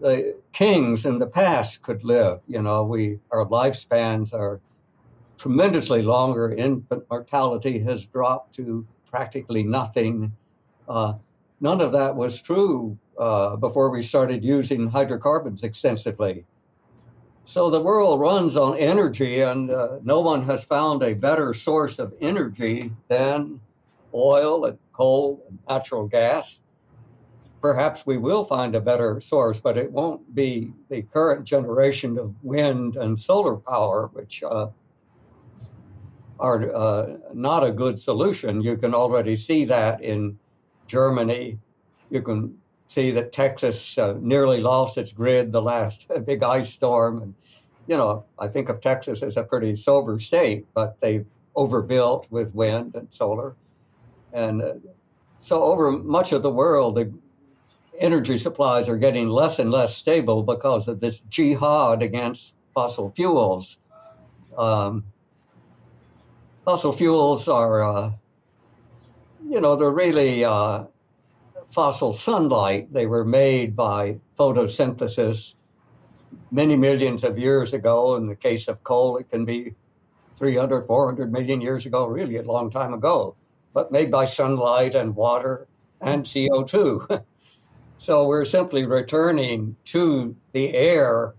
[0.00, 2.40] the kings in the past could live.
[2.46, 4.60] You know, we our lifespans are
[5.38, 6.52] tremendously longer.
[6.52, 10.32] Infant mortality has dropped to practically nothing.
[10.88, 11.14] Uh,
[11.62, 16.44] none of that was true uh, before we started using hydrocarbons extensively.
[17.44, 21.98] So the world runs on energy, and uh, no one has found a better source
[21.98, 23.60] of energy than
[24.14, 26.60] oil and coal and natural gas.
[27.60, 32.34] Perhaps we will find a better source, but it won't be the current generation of
[32.42, 34.66] wind and solar power, which uh,
[36.40, 38.60] are uh, not a good solution.
[38.60, 40.38] You can already see that in
[40.92, 41.58] Germany.
[42.10, 42.54] You can
[42.86, 47.22] see that Texas uh, nearly lost its grid the last big ice storm.
[47.22, 47.34] And,
[47.86, 51.24] you know, I think of Texas as a pretty sober state, but they've
[51.56, 53.56] overbuilt with wind and solar.
[54.34, 54.74] And uh,
[55.40, 57.10] so, over much of the world, the
[57.98, 63.78] energy supplies are getting less and less stable because of this jihad against fossil fuels.
[64.58, 65.04] Um,
[66.64, 68.12] fossil fuels are uh,
[69.52, 70.84] you know, they're really uh,
[71.70, 72.90] fossil sunlight.
[72.90, 75.56] They were made by photosynthesis
[76.50, 78.16] many millions of years ago.
[78.16, 79.74] In the case of coal, it can be
[80.36, 83.36] 300, 400 million years ago, really a long time ago,
[83.74, 85.68] but made by sunlight and water
[86.00, 87.22] and CO2.
[87.98, 91.34] so we're simply returning to the air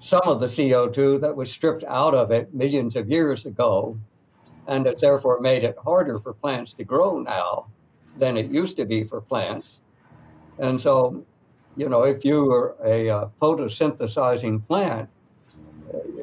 [0.00, 3.96] some of the CO2 that was stripped out of it millions of years ago
[4.66, 7.66] and it's therefore made it harder for plants to grow now.
[8.18, 9.80] than it used to be for plants.
[10.58, 11.24] And so,
[11.76, 15.10] you know, if you are a uh, photosynthesizing plant,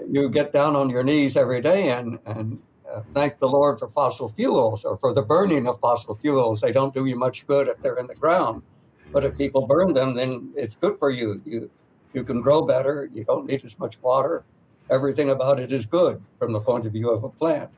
[0.10, 2.60] you get down on your knees every day and, and
[2.91, 6.62] uh, thank the Lord for fossil fuels or for the burning of fossil fuels.
[6.62, 8.63] They don't do you much good if they're in the ground.
[9.12, 11.41] But if people burn them, then it's good for you.
[11.45, 11.69] You
[12.13, 13.10] you can grow better.
[13.13, 14.43] You don't need as much water.
[14.89, 17.69] Everything about it is good from the point of view of a plant.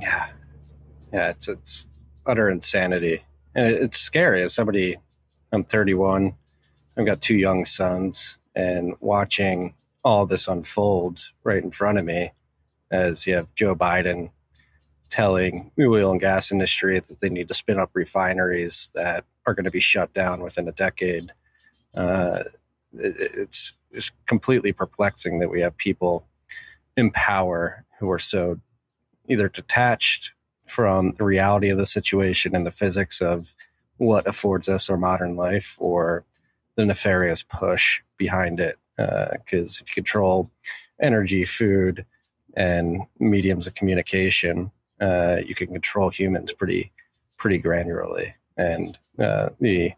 [0.00, 0.28] Yeah,
[1.12, 1.86] yeah, it's it's
[2.26, 4.42] utter insanity, and it's scary.
[4.42, 4.96] As somebody,
[5.52, 6.34] I'm 31.
[6.96, 12.32] I've got two young sons, and watching all this unfold right in front of me,
[12.90, 14.30] as you have Joe Biden
[15.10, 19.54] telling the oil and gas industry that they need to spin up refineries that are
[19.54, 21.32] going to be shut down within a decade.
[21.94, 22.44] Uh,
[22.92, 26.26] it, it's just completely perplexing that we have people
[26.96, 28.58] in power who are so
[29.28, 30.32] either detached
[30.66, 33.54] from the reality of the situation and the physics of
[33.96, 36.24] what affords us our modern life or
[36.76, 38.76] the nefarious push behind it.
[38.96, 40.50] Because uh, if you control
[41.00, 42.04] energy, food,
[42.54, 46.92] and mediums of communication, uh, you can control humans pretty
[47.36, 48.32] pretty granularly.
[48.56, 49.92] And uh, the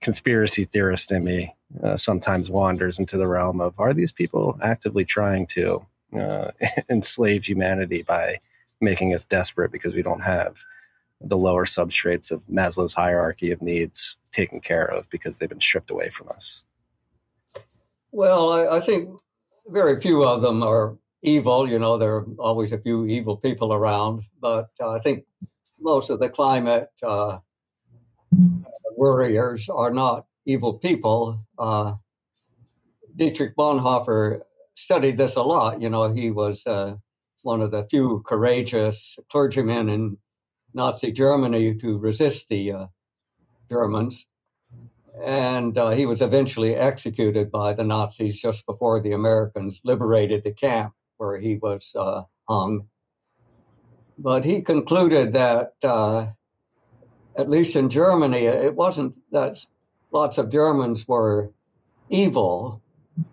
[0.00, 5.04] conspiracy theorist in me uh, sometimes wanders into the realm of: Are these people actively
[5.04, 5.86] trying to
[6.18, 6.50] uh,
[6.90, 8.38] enslave humanity by
[8.82, 10.64] making us desperate because we don't have
[11.20, 15.90] the lower substrates of Maslow's hierarchy of needs taken care of because they've been stripped
[15.90, 16.64] away from us?
[18.10, 19.20] Well, I, I think
[19.68, 21.68] very few of them are evil.
[21.68, 25.24] You know, there are always a few evil people around, but uh, I think
[25.80, 27.38] most of the climate uh,
[28.96, 31.44] worriers are not evil people.
[31.58, 31.94] Uh,
[33.16, 34.40] Dietrich Bonhoeffer
[34.74, 35.80] studied this a lot.
[35.80, 36.96] You know, he was uh,
[37.44, 40.18] one of the few courageous clergymen in
[40.74, 42.86] Nazi Germany to resist the uh,
[43.70, 44.26] Germans.
[45.22, 50.52] And uh, he was eventually executed by the Nazis just before the Americans liberated the
[50.52, 52.88] camp where he was uh, hung.
[54.18, 56.28] But he concluded that, uh,
[57.36, 59.64] at least in Germany, it wasn't that
[60.10, 61.50] lots of Germans were
[62.08, 62.82] evil.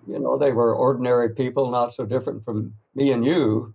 [0.08, 3.74] You know, they were ordinary people, not so different from me and you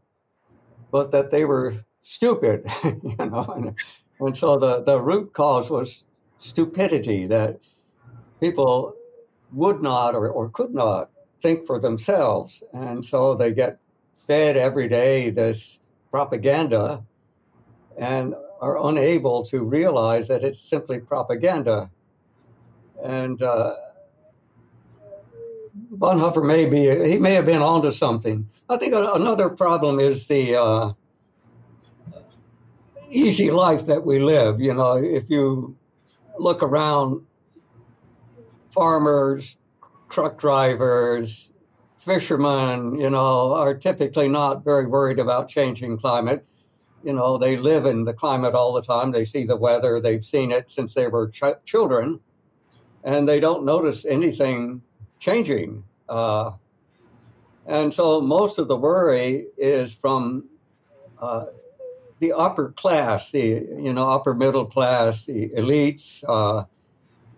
[0.95, 3.45] but that they were stupid, you know.
[3.57, 3.75] And,
[4.21, 6.05] and so the, the root cause was
[6.39, 7.59] stupidity, that
[8.39, 8.95] people
[9.51, 11.11] would not or, or could not
[11.43, 12.63] think for themselves.
[12.73, 13.81] And so they get
[14.15, 15.81] fed every day this
[16.13, 17.03] propaganda
[17.99, 21.91] and are unable to realize that it's simply propaganda.
[23.03, 23.75] And uh,
[25.99, 28.49] Bonhoeffer may be, he may have been onto something.
[28.69, 30.93] I think another problem is the uh,
[33.11, 34.61] easy life that we live.
[34.61, 35.77] You know, if you
[36.39, 37.23] look around,
[38.71, 39.57] farmers,
[40.09, 41.51] truck drivers,
[41.97, 46.45] fishermen, you know, are typically not very worried about changing climate.
[47.05, 49.13] You know, they live in the climate all the time.
[49.13, 50.01] They see the weather.
[50.01, 52.21] They've seen it since they were ch- children,
[53.05, 54.83] and they don't notice anything
[55.25, 55.83] changing.
[56.07, 56.53] Uh,
[57.67, 60.45] and so most of the worry is from
[61.19, 61.47] uh,
[62.19, 66.65] the upper class, the you know upper middle class, the elites uh,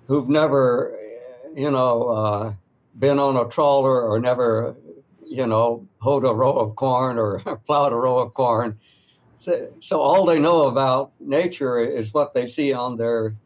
[0.08, 0.98] who've never
[1.54, 2.54] you know uh,
[2.98, 4.74] been on a trawler or never
[5.24, 8.78] you know hoed a row of corn or plowed a row of corn.
[9.38, 13.36] So, so all they know about nature is what they see on their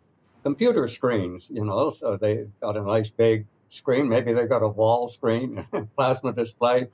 [0.42, 1.50] computer screens.
[1.52, 4.08] You know, so they got a nice big screen.
[4.08, 6.88] Maybe they've got a wall screen, plasma display,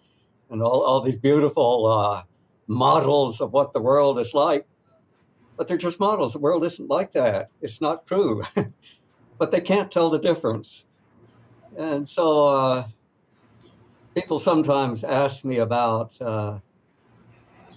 [0.50, 2.22] and all, all these beautiful uh,
[2.68, 4.66] models of what the world is like.
[5.56, 6.34] But they're just models.
[6.34, 7.48] The world isn't like that.
[7.62, 8.42] It's not true.
[9.38, 10.84] but they can't tell the difference.
[11.76, 12.86] And so uh,
[14.14, 16.58] people sometimes ask me about uh,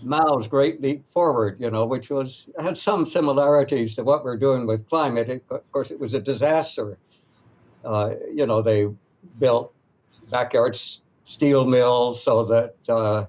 [0.04, 4.68] Mao's Great Leap Forward, you know, which was had some similarities to what we're doing
[4.68, 5.30] with climate.
[5.30, 6.98] It, of course, it was a disaster
[7.84, 8.88] uh, you know, they
[9.40, 9.74] built
[10.32, 13.26] backyard s- steel mills so that, uh,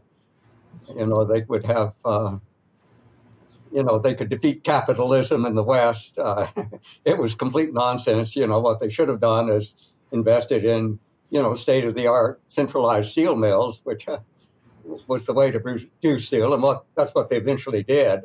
[0.97, 2.37] you know, they would have, uh,
[3.71, 6.19] you know, they could defeat capitalism in the West.
[6.19, 6.47] Uh,
[7.05, 8.35] it was complete nonsense.
[8.35, 9.75] You know, what they should have done is
[10.13, 10.99] invested in,
[11.31, 14.19] you know, state of the art centralized steel mills, which uh,
[15.09, 16.55] was the way to produce steel.
[16.55, 18.21] And what that's what they eventually did.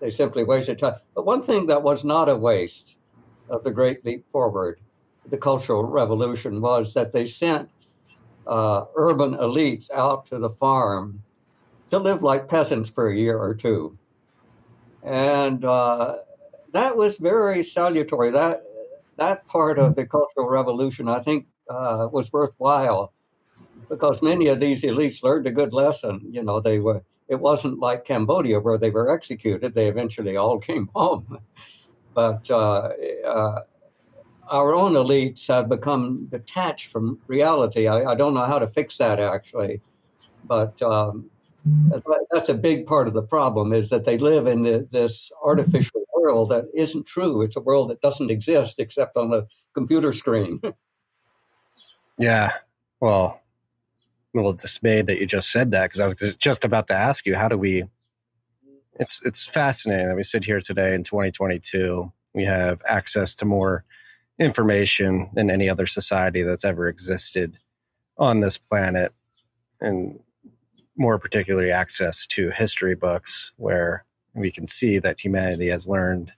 [0.00, 0.96] They simply wasted time.
[1.14, 2.96] But one thing that was not a waste
[3.48, 4.80] of the Great Leap Forward
[5.30, 7.70] the Cultural Revolution was that they sent
[8.46, 11.22] uh, urban elites out to the farm
[11.90, 13.98] to live like peasants for a year or two.
[15.02, 16.16] And uh,
[16.72, 18.30] that was very salutary.
[18.30, 18.62] That
[19.16, 23.12] that part of the Cultural Revolution, I think, uh, was worthwhile
[23.88, 26.20] because many of these elites learned a good lesson.
[26.30, 27.02] You know, they were.
[27.28, 31.38] It wasn't like Cambodia where they were executed; they eventually all came home.
[32.14, 32.90] But uh,
[33.26, 33.60] uh,
[34.50, 37.86] our own elites have become detached from reality.
[37.86, 39.80] I, I, don't know how to fix that actually,
[40.44, 41.30] but um,
[42.30, 46.02] that's a big part of the problem is that they live in the, this artificial
[46.14, 47.42] world that isn't true.
[47.42, 50.60] It's a world that doesn't exist except on the computer screen.
[52.18, 52.52] yeah.
[53.00, 53.40] Well,
[54.34, 56.94] I'm a little dismayed that you just said that because I was just about to
[56.94, 57.84] ask you, how do we?
[59.00, 62.12] It's it's fascinating that we sit here today in 2022.
[62.34, 63.84] We have access to more
[64.38, 67.58] information than any other society that's ever existed
[68.16, 69.12] on this planet,
[69.80, 70.20] and
[70.96, 76.32] more particularly access to history books where we can see that humanity has learned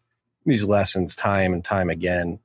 [0.46, 2.38] these lessons time and time again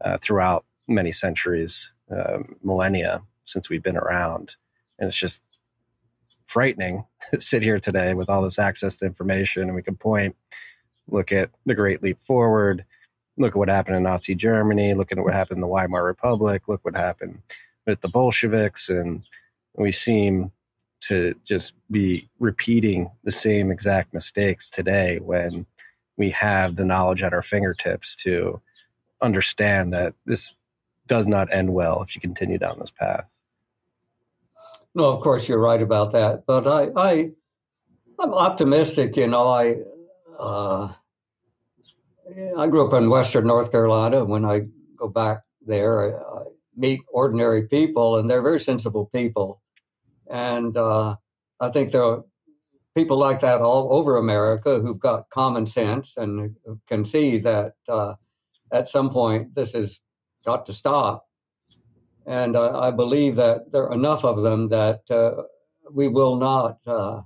[0.00, 4.56] uh, throughout many centuries, uh, millennia since we've been around.
[4.98, 5.42] And it's just
[6.46, 10.36] frightening to sit here today with all this access to information and we can point,
[11.08, 12.84] look at the Great Leap Forward,
[13.36, 16.62] look at what happened in Nazi Germany, look at what happened in the Weimar Republic,
[16.68, 17.40] look what happened
[17.86, 19.22] with the Bolsheviks, and
[19.74, 20.50] we seem
[21.00, 25.66] to just be repeating the same exact mistakes today when
[26.16, 28.60] we have the knowledge at our fingertips to
[29.20, 30.54] understand that this
[31.06, 33.26] does not end well if you continue down this path.
[34.94, 37.30] No, of course you're right about that, but I, I
[38.18, 39.16] I'm optimistic.
[39.16, 39.76] You know, I
[40.38, 40.92] uh,
[42.58, 44.24] I grew up in Western North Carolina.
[44.24, 44.62] When I
[44.96, 46.42] go back there, I, I
[46.76, 49.62] meet ordinary people, and they're very sensible people.
[50.28, 51.16] And uh,
[51.60, 52.24] I think there are
[52.94, 56.56] people like that all over America who've got common sense and
[56.88, 58.14] can see that uh,
[58.72, 60.00] at some point this has
[60.44, 61.26] got to stop.
[62.26, 65.42] And I believe that there are enough of them that uh,
[65.92, 67.20] we will not uh,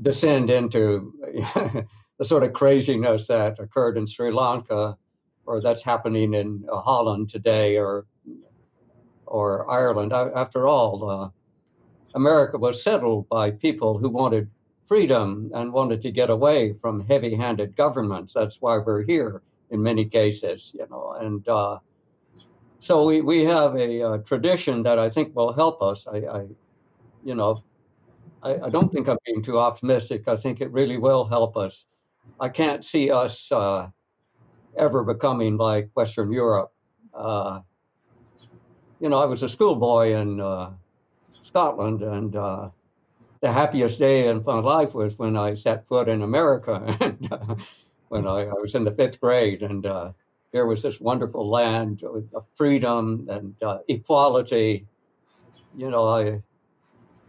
[0.00, 1.12] descend into
[2.18, 4.96] the sort of craziness that occurred in Sri Lanka
[5.44, 8.06] or that's happening in uh, Holland today or
[9.26, 10.12] or Ireland.
[10.12, 11.30] After all, uh,
[12.14, 14.48] America was settled by people who wanted
[14.86, 18.32] freedom and wanted to get away from heavy-handed governments.
[18.32, 21.16] That's why we're here in many cases, you know.
[21.20, 21.78] And uh,
[22.78, 26.06] so we, we have a, a, tradition that I think will help us.
[26.06, 26.44] I, I
[27.24, 27.64] you know,
[28.42, 30.28] I, I, don't think I'm being too optimistic.
[30.28, 31.86] I think it really will help us.
[32.38, 33.88] I can't see us uh,
[34.76, 36.72] ever becoming like Western Europe.
[37.14, 37.60] Uh,
[39.00, 40.70] you know, I was a schoolboy in uh,
[41.42, 42.70] Scotland, and uh,
[43.40, 47.54] the happiest day in my life was when I set foot in America, and uh,
[48.08, 50.12] when I, I, was in the fifth grade, and uh,
[50.52, 53.54] there was this wonderful land with freedom and
[53.88, 54.86] equality.
[55.76, 56.24] You know, I,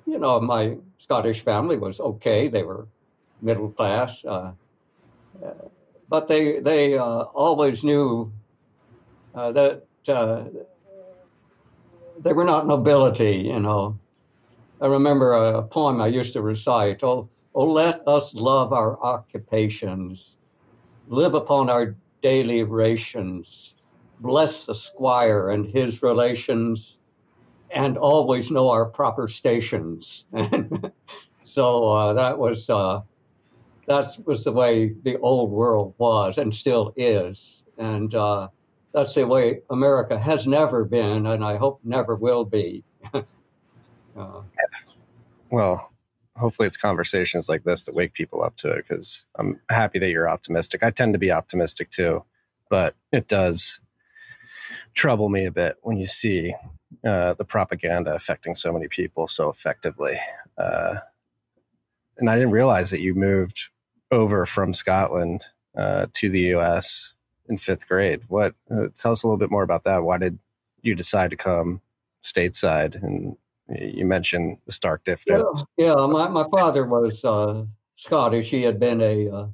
[0.05, 2.87] you know, my Scottish family was okay; they were
[3.41, 4.23] middle class,
[6.09, 8.31] but they they always knew
[9.33, 9.83] that
[12.19, 13.99] they were not nobility, you know.
[14.79, 20.38] I remember a poem I used to recite Oh, oh let us love our occupations,
[21.07, 23.75] live upon our daily rations,
[24.19, 26.99] bless the squire and his relations,
[27.71, 30.25] and always know our proper stations.
[31.43, 33.01] so uh, that was uh,
[33.88, 38.49] that was the way the old world was and still is, and uh,
[38.93, 42.83] that's the way America has never been, and I hope never will be.
[44.17, 44.41] Uh,
[45.51, 45.91] well,
[46.35, 50.09] hopefully it's conversations like this that wake people up to it because I'm happy that
[50.09, 50.81] you're optimistic.
[50.81, 52.23] I tend to be optimistic too,
[52.67, 53.79] but it does
[54.93, 56.53] trouble me a bit when you see
[57.07, 60.19] uh, the propaganda affecting so many people so effectively.
[60.57, 60.95] Uh,
[62.17, 63.69] and I didn't realize that you moved
[64.11, 65.43] over from Scotland
[65.77, 67.15] uh, to the U.S.
[67.49, 68.21] in fifth grade.
[68.27, 68.55] What?
[68.71, 70.03] Uh, tell us a little bit more about that.
[70.03, 70.39] Why did
[70.81, 71.81] you decide to come
[72.23, 73.35] stateside and
[73.69, 75.63] you mentioned the stark difference.
[75.77, 78.49] Yeah, yeah my, my father was uh, Scottish.
[78.49, 79.47] He had been a uh,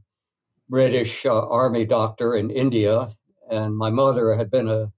[0.70, 3.10] British uh, army doctor in India,
[3.50, 4.92] and my mother had been a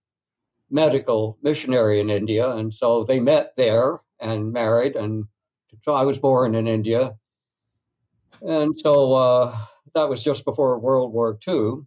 [0.70, 2.50] medical missionary in India.
[2.50, 4.96] And so they met there and married.
[4.96, 5.26] And
[5.84, 7.16] so I was born in India.
[8.42, 9.58] And so uh,
[9.94, 11.86] that was just before World War II.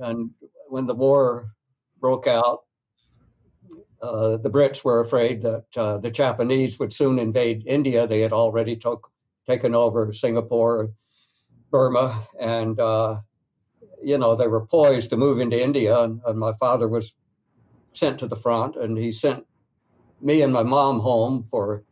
[0.00, 0.30] And
[0.68, 1.50] when the war
[2.00, 2.60] broke out,
[4.02, 8.06] uh, the Brits were afraid that uh, the Japanese would soon invade India.
[8.06, 9.10] They had already took,
[9.46, 10.90] taken over Singapore,
[11.70, 13.20] Burma, and uh,
[14.02, 17.14] you know, they were poised to move into India, and, and my father was
[17.92, 19.44] sent to the front, and he sent
[20.20, 21.84] me and my mom home for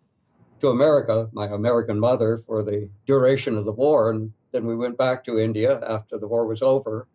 [0.60, 4.96] to America, my American mother, for the duration of the war, and then we went
[4.96, 7.06] back to India after the war was over.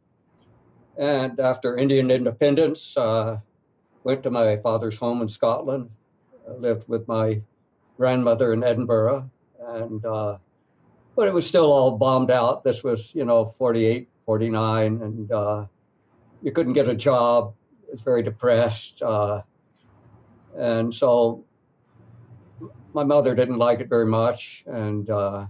[0.97, 3.39] And after Indian independence, uh,
[4.03, 5.89] went to my father's home in Scotland,
[6.47, 7.41] I lived with my
[7.97, 9.29] grandmother in Edinburgh,
[9.59, 10.37] and uh,
[11.15, 12.63] but it was still all bombed out.
[12.63, 15.65] This was, you know, 48, 49, and uh,
[16.41, 17.53] you couldn't get a job.
[17.83, 19.01] It was very depressed.
[19.01, 19.41] Uh,
[20.57, 21.45] and so
[22.93, 24.63] my mother didn't like it very much.
[24.67, 25.47] And uh,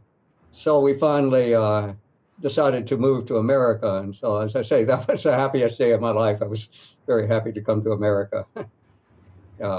[0.52, 1.94] so we finally uh,
[2.40, 3.98] decided to move to America.
[3.98, 6.42] And so, as I say, that was the happiest day of my life.
[6.42, 6.68] I was
[7.08, 8.46] very happy to come to America.
[8.56, 8.64] uh,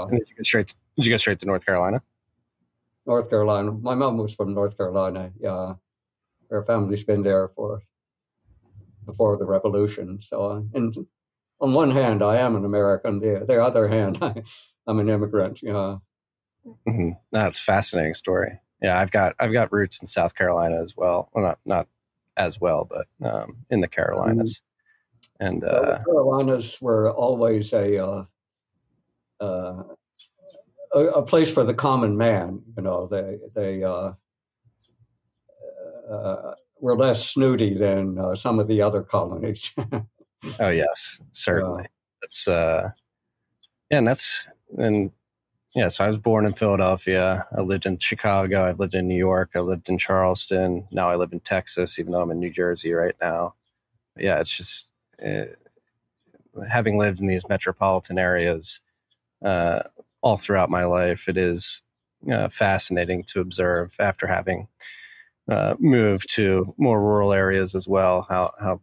[0.05, 0.67] did you go straight?
[0.67, 2.01] To, did you go straight to North Carolina?
[3.05, 3.71] North Carolina.
[3.71, 5.31] My mom was from North Carolina.
[5.39, 5.73] Yeah,
[6.49, 7.81] her family's been there for
[9.05, 10.19] before the revolution.
[10.21, 10.95] So, and
[11.59, 13.19] on one hand, I am an American.
[13.19, 14.43] The, the other hand, I,
[14.87, 15.61] am an immigrant.
[15.61, 15.97] Yeah,
[16.65, 17.09] mm-hmm.
[17.31, 18.59] that's fascinating story.
[18.81, 21.29] Yeah, I've got I've got roots in South Carolina as well.
[21.33, 21.87] Well, not not
[22.35, 24.61] as well, but um, in the Carolinas.
[25.41, 25.45] Mm-hmm.
[25.45, 28.25] And uh, the Carolinas were always a uh,
[29.39, 29.83] uh,
[30.93, 32.61] a, a, place for the common man.
[32.77, 34.13] You know, they they uh,
[36.09, 39.73] uh, were less snooty than uh, some of the other colonies.
[40.59, 41.85] oh yes, certainly.
[42.21, 42.89] That's uh,
[43.89, 44.47] yeah, and that's
[44.77, 45.11] and
[45.75, 45.87] yeah.
[45.87, 47.45] So I was born in Philadelphia.
[47.55, 48.65] I lived in Chicago.
[48.65, 49.51] I've lived in New York.
[49.55, 50.87] I lived in Charleston.
[50.91, 53.55] Now I live in Texas, even though I'm in New Jersey right now.
[54.17, 54.89] Yeah, it's just
[55.25, 55.45] uh,
[56.69, 58.81] having lived in these metropolitan areas
[59.43, 59.83] uh,
[60.21, 61.27] all throughout my life.
[61.27, 61.81] It is
[62.31, 64.67] uh, fascinating to observe after having
[65.49, 68.25] uh, moved to more rural areas as well.
[68.29, 68.81] How how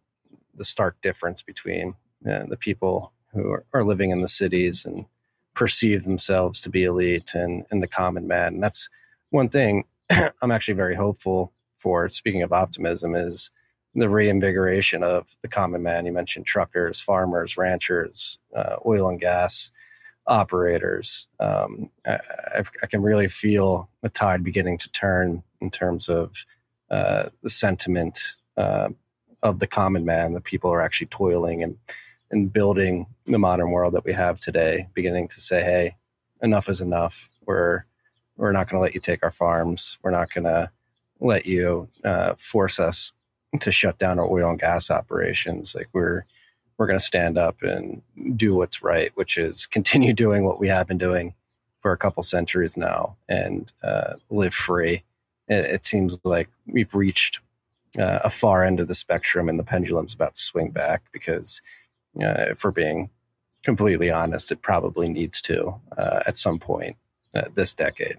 [0.54, 1.94] the stark difference between
[2.28, 5.06] uh, the people who are, are, living in the cities and
[5.54, 8.54] perceive themselves to be elite and, and the common man.
[8.54, 8.88] And that's
[9.30, 9.84] one thing
[10.42, 12.08] I'm actually very hopeful for.
[12.08, 13.50] Speaking of optimism, is
[13.94, 16.06] the reinvigoration of the common man.
[16.06, 19.72] You mentioned truckers, farmers, ranchers, uh, oil and gas
[20.26, 21.28] operators.
[21.40, 26.44] Um, I, I, can really feel the tide beginning to turn in terms of
[26.90, 28.90] uh, the sentiment uh,
[29.42, 30.34] of the common man.
[30.34, 31.78] The people are actually toiling and
[32.30, 34.88] and building the modern world that we have today.
[34.94, 35.96] Beginning to say, "Hey,
[36.42, 37.30] enough is enough.
[37.46, 37.84] We're
[38.36, 39.98] we're not going to let you take our farms.
[40.02, 40.70] We're not going to
[41.20, 43.12] let you uh, force us
[43.58, 45.74] to shut down our oil and gas operations.
[45.74, 46.24] Like we're
[46.78, 48.00] we're going to stand up and
[48.36, 51.34] do what's right, which is continue doing what we have been doing
[51.80, 55.02] for a couple centuries now and uh, live free.
[55.48, 57.40] It, it, seems like we've reached
[57.98, 61.60] uh, a far end of the spectrum and the pendulum's about to swing back because,
[62.18, 63.10] uh, if we're being
[63.62, 66.96] completely honest, it probably needs to uh, at some point
[67.34, 68.18] uh, this decade.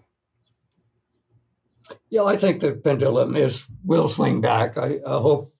[2.10, 4.78] Yeah, I think the pendulum is will swing back.
[4.78, 5.54] I, I hope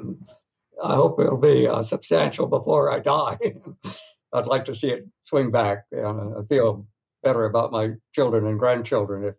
[0.00, 3.38] I hope it'll be uh, substantial before I die.
[4.32, 5.84] I'd like to see it swing back.
[5.92, 6.86] I feel
[7.22, 9.34] better about my children and grandchildren if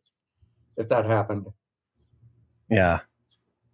[0.77, 1.47] if that happened.
[2.69, 3.01] Yeah,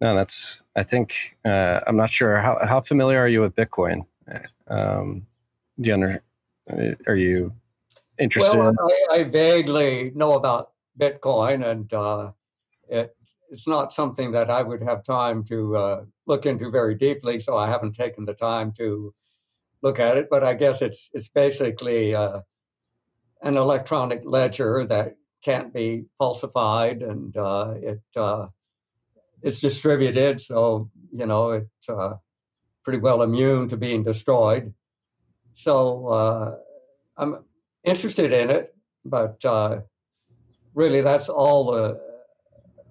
[0.00, 0.62] no, that's.
[0.76, 4.06] I think uh, I'm not sure how how familiar are you with Bitcoin.
[4.68, 5.26] Um,
[5.80, 6.22] do you under,
[7.06, 7.52] are you
[8.18, 8.56] interested?
[8.56, 8.74] Well,
[9.10, 12.32] I, I vaguely know about Bitcoin, and uh,
[12.88, 13.16] it
[13.50, 17.40] it's not something that I would have time to uh, look into very deeply.
[17.40, 19.12] So I haven't taken the time to
[19.82, 20.28] look at it.
[20.30, 22.40] But I guess it's it's basically uh,
[23.42, 28.46] an electronic ledger that can't be falsified, and uh, it uh,
[29.42, 30.40] it's distributed.
[30.40, 32.14] So you know it uh,
[32.82, 34.72] pretty well immune to being destroyed.
[35.52, 36.56] So uh,
[37.16, 37.44] I'm
[37.84, 38.74] interested in it,
[39.04, 39.44] but
[40.74, 42.00] really that's all the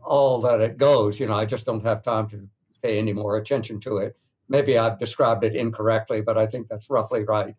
[0.03, 1.19] all that it goes.
[1.19, 2.47] You know, I just don't have time to
[2.81, 4.17] pay any more attention to it.
[4.47, 7.55] Maybe I've described it incorrectly, but I think that's roughly right.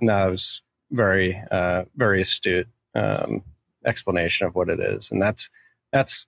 [0.00, 3.42] No, it was very, uh, very astute um,
[3.86, 5.48] explanation of what it is, and that's
[5.92, 6.26] that's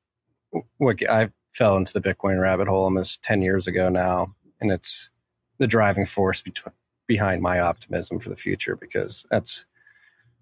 [0.78, 5.10] what I fell into the Bitcoin rabbit hole almost ten years ago now, and it's
[5.58, 6.72] the driving force between,
[7.06, 9.66] behind my optimism for the future because that's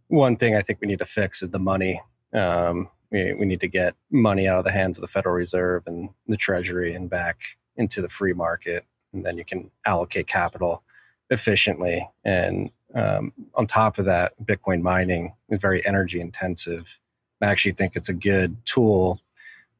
[0.08, 2.00] one thing I think we need to fix is the money.
[2.32, 5.84] Um, we, we need to get money out of the hands of the Federal Reserve
[5.86, 7.40] and the Treasury and back
[7.76, 8.84] into the free market.
[9.12, 10.82] And then you can allocate capital
[11.30, 12.08] efficiently.
[12.24, 16.98] And um, on top of that, Bitcoin mining is very energy intensive.
[17.40, 19.20] I actually think it's a good tool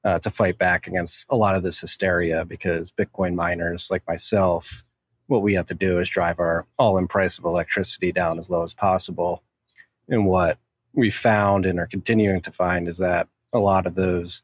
[0.04, 4.82] uh, to fight back against a lot of this hysteria because Bitcoin miners like myself
[5.26, 8.62] what we have to do is drive our all-in price of electricity down as low
[8.62, 9.42] as possible.
[10.08, 10.58] And what
[10.92, 14.42] we found and are continuing to find is that a lot of those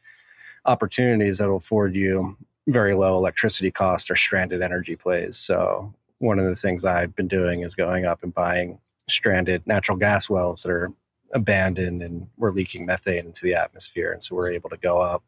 [0.64, 2.36] opportunities that will afford you
[2.68, 5.36] very low electricity costs are stranded energy plays.
[5.36, 9.96] So one of the things I've been doing is going up and buying stranded natural
[9.96, 10.92] gas wells that are
[11.32, 14.12] abandoned and we're leaking methane into the atmosphere.
[14.12, 15.22] And so we're able to go up,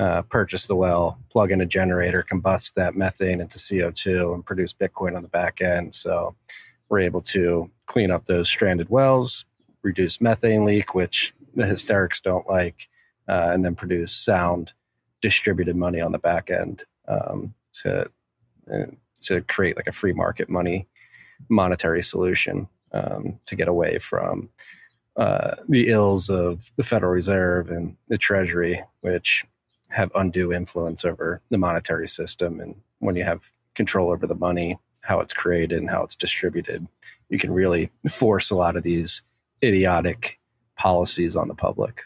[0.00, 4.72] uh, purchase the well, plug in a generator, combust that methane into CO2 and produce
[4.72, 5.94] Bitcoin on the back end.
[5.94, 6.34] So
[6.88, 9.44] we're able to clean up those stranded wells,
[9.82, 12.88] reduce methane leak, which the hysterics don't like,
[13.28, 14.72] uh, and then produce sound
[15.20, 18.10] distributed money on the back end um, to
[18.72, 18.86] uh,
[19.20, 20.88] to create like a free market money
[21.50, 24.48] monetary solution um, to get away from
[25.16, 29.44] uh, the ills of the Federal Reserve and the Treasury, which
[29.90, 32.60] have undue influence over the monetary system.
[32.60, 36.86] And when you have control over the money, how it's created and how it's distributed,
[37.28, 39.22] you can really force a lot of these
[39.62, 40.38] idiotic
[40.76, 42.02] policies on the public.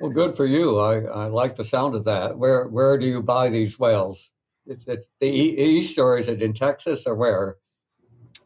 [0.00, 0.78] Well, good for you.
[0.78, 2.38] I, I like the sound of that.
[2.38, 4.30] Where where do you buy these whales?
[4.66, 7.56] It's, it's the east, or is it in Texas, or where?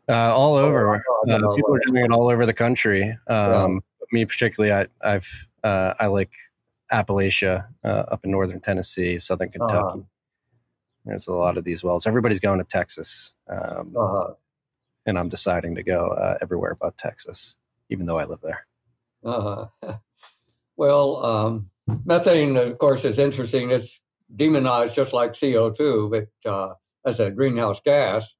[0.08, 0.96] Uh, all over.
[0.96, 3.02] Uh, people are doing it all over the country.
[3.26, 3.78] Um, yeah.
[4.12, 6.32] Me particularly, I, I've uh, I like
[6.92, 9.66] Appalachia uh, up in northern Tennessee, southern uh-huh.
[9.66, 9.98] Kentucky.
[10.00, 10.06] Uh-huh.
[11.04, 12.06] There's a lot of these wells.
[12.06, 14.34] Everybody's going to Texas, um, uh-huh.
[15.06, 17.56] and I'm deciding to go uh, everywhere but Texas,
[17.90, 18.66] even though I live there.
[19.24, 19.66] Uh-huh.
[20.76, 21.70] Well, um,
[22.04, 23.70] methane, of course, is interesting.
[23.70, 24.00] It's
[24.34, 26.74] demonized just like CO2, but uh,
[27.04, 28.34] as a greenhouse gas.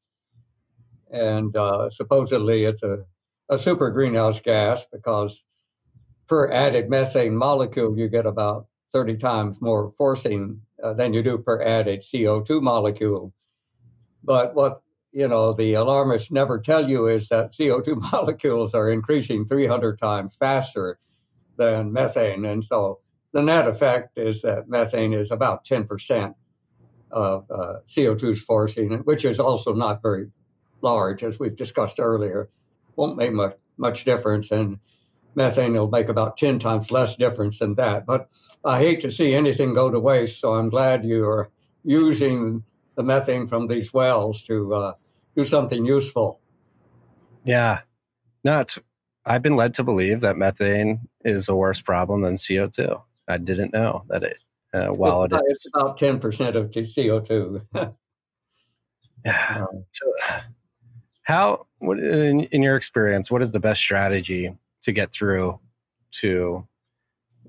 [1.11, 3.05] And uh, supposedly it's a,
[3.51, 5.45] a super greenhouse gas because
[6.27, 11.39] per added methane molecule, you get about 30 times more forcing uh, than you do
[11.39, 13.33] per added CO2 molecule.
[14.23, 19.47] But what you know the alarmists never tell you is that CO2 molecules are increasing
[19.47, 20.99] 300 times faster
[21.57, 22.45] than methane.
[22.45, 23.01] And so
[23.33, 26.35] the net effect is that methane is about 10%
[27.11, 30.31] of uh, CO2's forcing, which is also not very
[30.81, 32.49] large, as we've discussed earlier.
[32.97, 34.79] Won't make much, much difference, and
[35.35, 38.07] methane will make about 10 times less difference than that.
[38.07, 38.29] But
[38.65, 41.51] I hate to see anything go to waste, so I'm glad you are
[41.85, 42.65] using
[42.95, 44.93] the methane from these wells to uh,
[45.37, 46.41] do something useful.
[47.45, 47.81] Yeah.
[48.45, 48.79] No, it's
[49.25, 53.01] I've been led to believe that methane is a worse problem than CO2.
[53.29, 54.39] I didn't know that it,
[54.75, 55.57] uh, while it's, it is.
[55.57, 57.95] It's about 10% of CO2.
[59.25, 59.65] yeah.
[59.93, 60.13] So,
[61.23, 64.53] how, what, in, in, your experience, what is the best strategy
[64.83, 65.59] to get through
[66.21, 66.67] to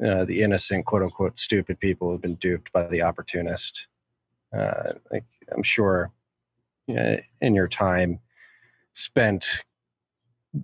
[0.05, 3.87] uh, the innocent, quote unquote, stupid people who've been duped by the opportunist?
[4.55, 5.25] Uh, like,
[5.55, 6.11] I'm sure
[6.87, 8.19] in your time
[8.93, 9.63] spent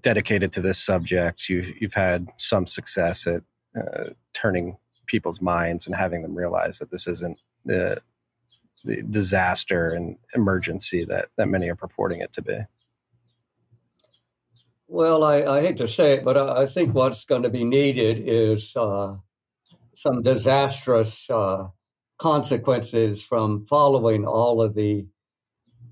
[0.01, 3.41] dedicated to this subject, you've you've had some success at
[3.75, 8.01] uh, turning people's minds and having them realize that this isn't the
[8.85, 12.57] the disaster and emergency that that many are purporting it to be.
[14.91, 17.63] Well, I, I hate to say it, but I, I, think what's going to be
[17.63, 19.17] needed is uh,
[19.95, 21.67] some disastrous uh,
[22.17, 25.05] consequences from following all of the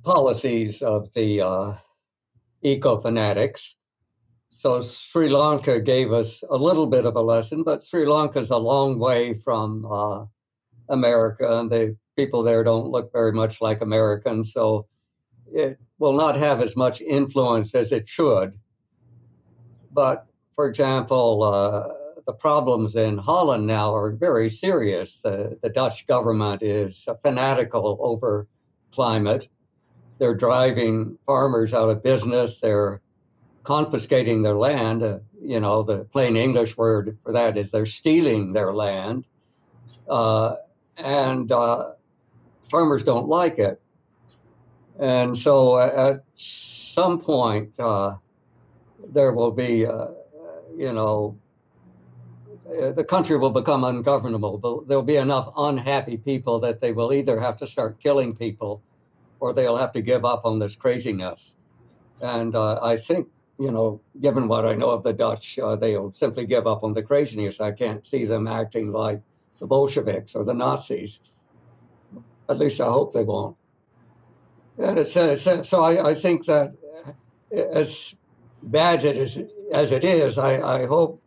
[0.03, 1.73] policies of the uh,
[2.63, 3.77] eco fanatics
[4.57, 8.49] so Sri Lanka gave us a little bit of a lesson, but Sri Lanka is
[8.49, 10.25] a long way from uh,
[10.89, 14.51] America, and the people there don't look very much like Americans.
[14.51, 14.87] So
[15.53, 18.57] it will not have as much influence as it should.
[19.97, 21.87] But for example, uh,
[22.27, 25.21] the problems in Holland now are very serious.
[25.21, 28.47] The, the Dutch government is fanatical over
[28.91, 29.47] climate.
[30.19, 32.59] They're driving farmers out of business.
[32.59, 33.01] They're
[33.63, 35.01] confiscating their land.
[35.01, 39.25] Uh, you know, the plain English word for that is they're stealing their land.
[40.07, 40.57] Uh,
[40.95, 41.93] and uh,
[42.69, 43.81] farmers don't like it.
[44.99, 48.17] And so at some point, uh,
[49.05, 50.07] there will be, uh,
[50.77, 51.37] you know,
[52.65, 54.57] the country will become ungovernable.
[54.57, 58.81] But there'll be enough unhappy people that they will either have to start killing people
[59.39, 61.55] or they'll have to give up on this craziness.
[62.21, 63.29] And uh, I think
[63.59, 66.93] you know, given what I know of the Dutch, uh, they'll simply give up on
[66.93, 67.59] the craziness.
[67.59, 69.21] I can't see them acting like
[69.59, 71.19] the Bolsheviks or the Nazis.
[72.49, 73.57] At least I hope they won't.
[74.77, 76.73] And it's, uh, so I, I, think that
[77.51, 78.15] as
[78.61, 79.39] bad as it is,
[79.71, 81.21] as it is I, I hope,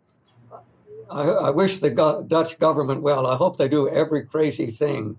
[1.10, 3.26] I, I wish the go- Dutch government well.
[3.26, 5.18] I hope they do every crazy thing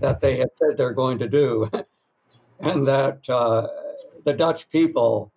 [0.00, 1.70] that they have said they're going to do.
[2.60, 3.68] and that uh,
[4.24, 5.32] the Dutch people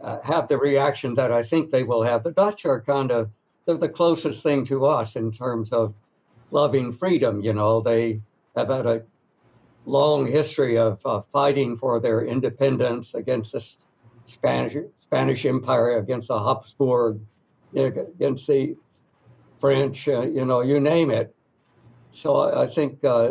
[0.00, 2.24] uh, have the reaction that I think they will have.
[2.24, 3.30] The Dutch are kind of
[3.64, 5.94] they're the closest thing to us in terms of
[6.50, 7.40] loving freedom.
[7.42, 8.22] You know, they
[8.56, 9.02] have had a
[9.84, 13.60] long history of uh, fighting for their independence against the
[14.26, 17.20] Spanish Spanish Empire, against the Habsburg,
[17.74, 18.76] against the
[19.58, 20.08] French.
[20.08, 21.34] Uh, you know, you name it.
[22.10, 23.04] So I, I think.
[23.04, 23.30] Uh,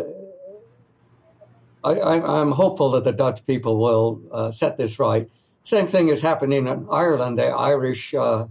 [1.83, 5.27] I, am hopeful that the Dutch people will uh, set this right.
[5.63, 7.39] Same thing is happening in Ireland.
[7.39, 8.45] The Irish uh,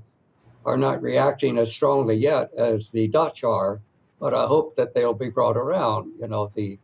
[0.64, 3.80] are not reacting as strongly yet as the Dutch are,
[4.18, 6.12] but I hope that they'll be brought around.
[6.20, 6.78] You know, the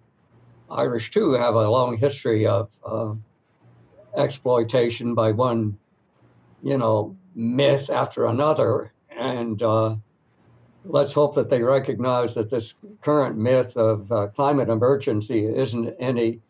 [0.71, 2.71] Irish too have a long history of
[4.17, 5.79] exploitation by one,
[6.63, 9.97] you know, myth after another, and uh,
[10.85, 16.41] let's hope that they recognize that this current myth of uh, climate emergency isn't any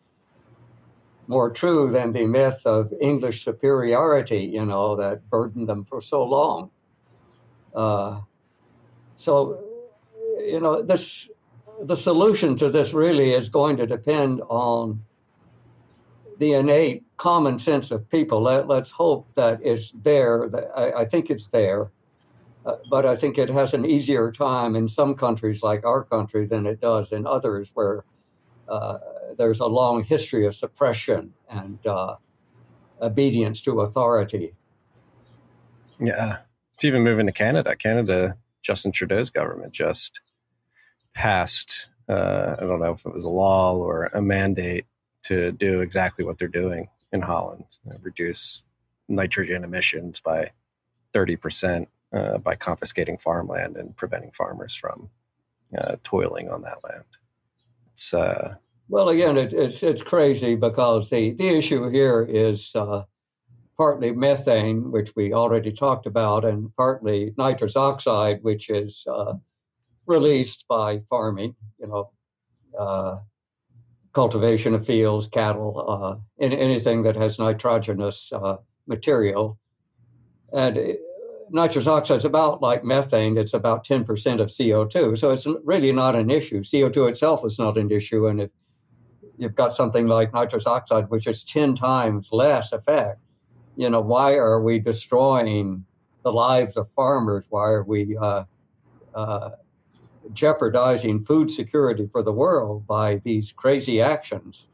[1.27, 6.23] more true than the myth of English superiority, you know, that burdened them for so
[6.23, 6.69] long.
[7.75, 8.21] Uh,
[9.15, 9.59] so,
[10.39, 11.29] you know, this
[11.81, 15.03] the solution to this really is going to depend on
[16.39, 18.41] the innate common sense of people.
[18.41, 20.49] Let, us hope that it's there.
[20.75, 21.91] I, I think it's there,
[22.65, 26.45] uh, but I think it has an easier time in some countries like our country
[26.45, 28.05] than it does in others where
[28.69, 28.97] uh,
[29.37, 32.15] there's a long history of suppression and uh,
[33.01, 34.53] obedience to authority.
[35.99, 36.39] Yeah.
[36.75, 37.75] It's even moving to Canada.
[37.75, 40.21] Canada, Justin Trudeau's government just
[41.15, 44.85] passed, uh, I don't know if it was a law or a mandate
[45.23, 48.63] to do exactly what they're doing in Holland, uh, reduce
[49.07, 50.51] nitrogen emissions by
[51.13, 55.09] 30% uh, by confiscating farmland and preventing farmers from
[55.77, 57.03] uh, toiling on that land.
[57.93, 58.55] It's uh,
[58.89, 63.03] well, again, it, it's it's crazy because the the issue here is uh,
[63.77, 69.33] partly methane, which we already talked about, and partly nitrous oxide, which is uh,
[70.05, 73.21] released by farming, you know,
[74.17, 78.55] cultivation of fields, cattle, uh, anything that has nitrogenous uh,
[78.87, 79.59] material.
[80.51, 80.99] And it,
[81.51, 85.19] nitrous oxide is about like methane, it's about 10% of CO2.
[85.19, 86.63] So it's really not an issue.
[86.63, 88.25] CO2 itself is not an issue.
[88.25, 88.49] And if
[89.37, 93.19] you've got something like nitrous oxide, which is 10 times less effect,
[93.75, 95.85] you know, why are we destroying
[96.23, 97.45] the lives of farmers?
[97.51, 98.45] Why are we uh,
[99.13, 99.49] uh,
[100.33, 104.67] jeopardizing food security for the world by these crazy actions?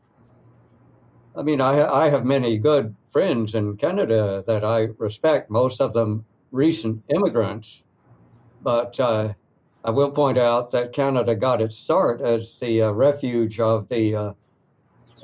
[1.36, 5.94] I mean, I, I have many good friends in Canada that I respect, most of
[5.94, 7.84] them recent immigrants.
[8.62, 9.34] But uh,
[9.84, 14.16] I will point out that Canada got its start as the uh, refuge of the,
[14.16, 14.34] uh,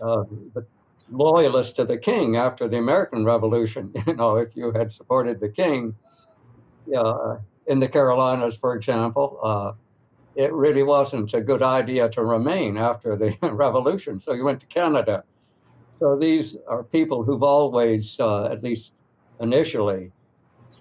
[0.01, 0.65] the
[1.11, 3.93] loyalist to the king after the American Revolution.
[4.07, 5.95] You know, if you had supported the king
[7.67, 9.71] in the Carolinas, for example, uh,
[10.39, 14.21] it really wasn't a good idea to remain after the revolution.
[14.21, 15.25] So you went to Canada.
[15.99, 18.93] So these are people who've always, uh, at least
[19.41, 20.13] initially,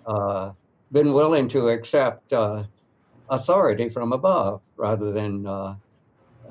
[0.07, 0.53] uh,
[0.93, 2.63] been willing to accept uh,
[3.29, 5.75] authority from above rather than uh,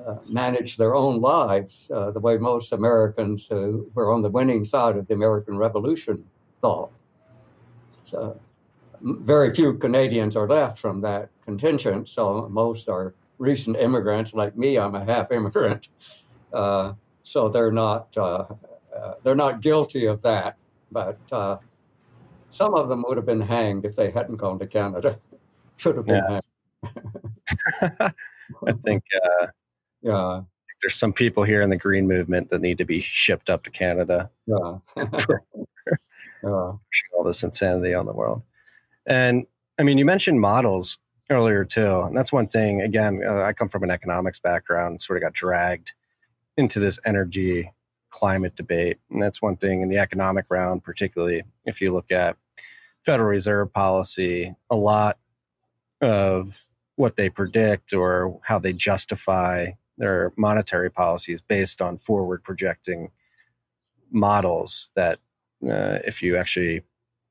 [0.06, 4.66] uh, manage their own lives uh, the way most Americans who were on the winning
[4.66, 6.26] side of the American Revolution
[6.62, 6.92] thought.
[8.04, 8.38] So,
[9.02, 12.08] very few Canadians are left from that contingent.
[12.10, 14.78] So, most are recent immigrants like me.
[14.78, 15.90] I'm a half immigrant,
[16.54, 16.94] uh,
[17.24, 18.46] so they're not uh,
[18.96, 20.58] uh, they're not guilty of that.
[20.92, 21.20] But
[22.50, 25.20] some of them would have been hanged if they hadn't gone to Canada.
[25.78, 26.40] Should have been yeah.
[26.84, 27.04] hanged.
[28.68, 29.04] I think
[30.02, 30.42] yeah.
[30.82, 33.72] There's some people here in the green movement that need to be shipped up to
[33.72, 34.30] Canada.
[34.46, 34.78] Yeah.
[36.44, 36.50] yeah.
[36.50, 38.44] all this insanity on the world.
[39.08, 39.48] And
[39.80, 41.00] I mean, you mentioned models
[41.30, 42.02] earlier too.
[42.02, 45.34] And that's one thing, again, uh, I come from an economics background, sort of got
[45.34, 45.94] dragged
[46.58, 47.72] into this energy
[48.10, 48.98] climate debate.
[49.10, 52.38] And that's one thing in the economic round, particularly if you look at
[53.06, 55.18] Federal Reserve policy, a lot
[56.02, 63.12] of what they predict or how they justify their monetary policies based on forward projecting
[64.12, 65.20] models that
[65.64, 66.84] uh, if you actually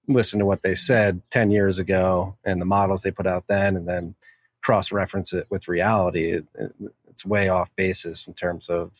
[0.08, 3.76] listen to what they said 10 years ago and the models they put out then
[3.76, 4.14] and then
[4.62, 6.72] cross reference it with reality it, it,
[7.08, 8.92] it's way off basis in terms of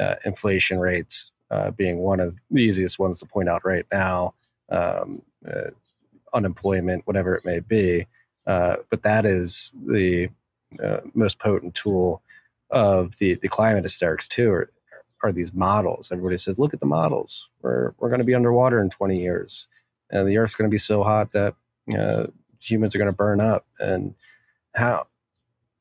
[0.00, 4.34] uh, inflation rates uh, being one of the easiest ones to point out right now
[4.70, 5.70] um, uh,
[6.34, 8.06] unemployment whatever it may be
[8.46, 10.28] uh, but that is the
[10.82, 12.22] uh, most potent tool
[12.70, 14.70] of the, the climate hysterics too are,
[15.22, 16.10] are these models.
[16.10, 17.50] Everybody says, look at the models.
[17.60, 19.68] We're we're going to be underwater in 20 years,
[20.12, 21.54] and the Earth's going to be so hot that
[21.98, 22.26] uh,
[22.60, 23.66] humans are going to burn up.
[23.80, 24.14] And
[24.74, 25.06] how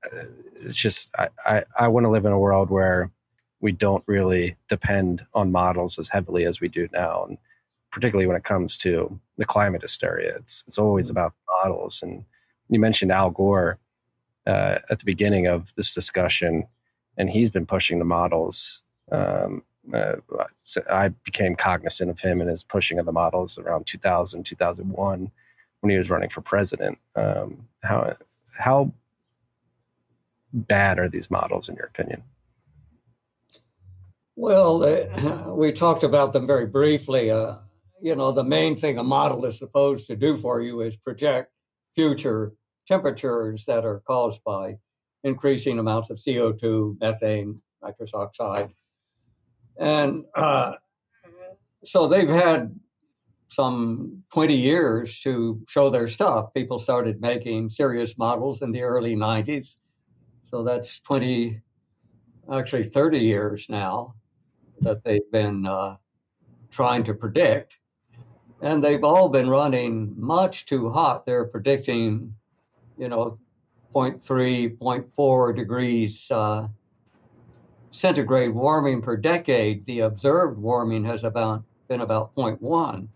[0.06, 0.26] uh,
[0.56, 3.12] it's just I I, I want to live in a world where
[3.60, 7.38] we don't really depend on models as heavily as we do now, and
[7.92, 10.36] particularly when it comes to the climate hysteria.
[10.38, 11.18] It's it's always mm-hmm.
[11.18, 12.02] about models.
[12.02, 12.24] And
[12.70, 13.80] you mentioned Al Gore
[14.48, 16.68] uh, at the beginning of this discussion,
[17.18, 18.84] and he's been pushing the models.
[19.12, 19.64] Um,
[19.94, 20.16] uh,
[20.90, 25.32] I became cognizant of him and his pushing of the models around 2000, 2001
[25.82, 26.98] when he was running for president.
[27.16, 28.14] Um, how
[28.58, 28.94] how
[30.54, 32.24] bad are these models in your opinion?
[34.36, 37.32] Well, we talked about them very briefly.
[37.32, 37.56] Uh,
[38.02, 41.52] you know, the main thing a model is supposed to do for you is project
[41.96, 42.54] future
[42.88, 44.78] temperatures that are caused by
[45.24, 48.72] increasing amounts of CO2, methane, nitrous oxide.
[49.80, 50.74] And uh,
[51.84, 52.80] so they've had
[53.48, 56.54] some 20 years to show their stuff.
[56.54, 59.76] People started making serious models in the early 90s.
[60.44, 61.62] So that's 20,
[62.52, 64.16] actually 30 years now
[64.82, 65.98] that they've been uh,
[66.70, 67.78] trying to predict
[68.62, 71.26] and they've all been running much too hot.
[71.26, 72.36] They're predicting,
[72.98, 73.40] you know,
[73.94, 76.68] 0.3, 0.4 degrees uh,
[77.92, 79.86] centigrade warming per decade.
[79.86, 83.08] The observed warming has about been about 0.1,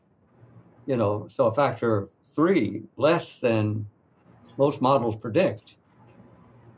[0.86, 3.88] you know, so a factor of three less than
[4.58, 5.78] most models predict.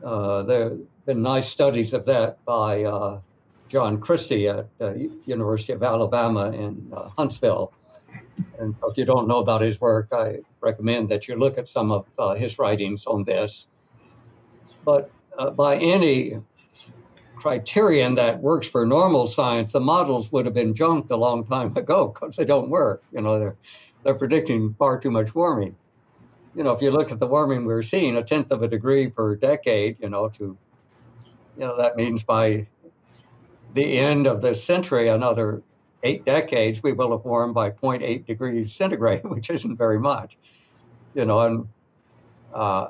[0.04, 3.20] Uh, there have been nice studies of that by uh,
[3.68, 4.94] John Christy at uh,
[5.26, 7.72] University of Alabama in uh, Huntsville
[8.58, 11.90] and if you don't know about his work, I recommend that you look at some
[11.90, 13.68] of uh, his writings on this.
[14.84, 16.38] But uh, by any
[17.38, 21.76] criterion that works for normal science, the models would have been junked a long time
[21.76, 23.02] ago because they don't work.
[23.12, 23.56] You know, they're
[24.04, 25.76] they're predicting far too much warming.
[26.54, 29.08] You know, if you look at the warming we're seeing, a tenth of a degree
[29.08, 30.56] per decade, you know, to
[31.56, 32.66] you know that means by
[33.74, 35.62] the end of this century, another
[36.02, 40.38] eight decades, we will have warmed by 0.8 degrees centigrade, which isn't very much,
[41.14, 41.40] you know.
[41.40, 41.68] And
[42.54, 42.88] uh,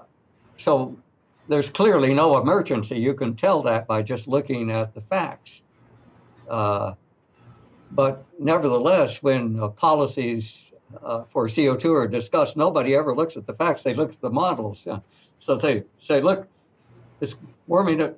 [0.55, 0.97] so
[1.49, 2.99] there's clearly no emergency.
[2.99, 5.63] You can tell that by just looking at the facts.
[6.49, 6.93] Uh,
[7.91, 10.71] but nevertheless, when uh, policies
[11.03, 13.83] uh, for CO2 are discussed, nobody ever looks at the facts.
[13.83, 14.87] They look at the models.
[15.39, 16.47] So they say, look,
[17.21, 17.37] it's
[17.67, 18.17] warming at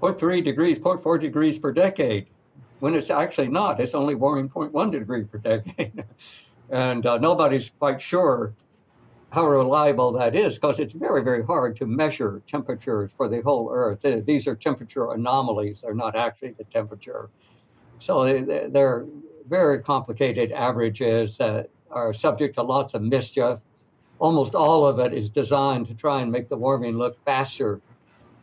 [0.00, 2.26] 0.3 degrees, 0.4 degrees per decade
[2.80, 3.80] when it's actually not.
[3.80, 6.04] It's only warming 0.1 degree per decade.
[6.70, 8.54] and uh, nobody's quite sure
[9.34, 13.70] how reliable that is because it's very, very hard to measure temperatures for the whole
[13.72, 14.04] Earth.
[14.24, 17.30] These are temperature anomalies, they're not actually the temperature.
[17.98, 19.06] So they, they're
[19.48, 23.58] very complicated averages that are subject to lots of mischief.
[24.20, 27.80] Almost all of it is designed to try and make the warming look faster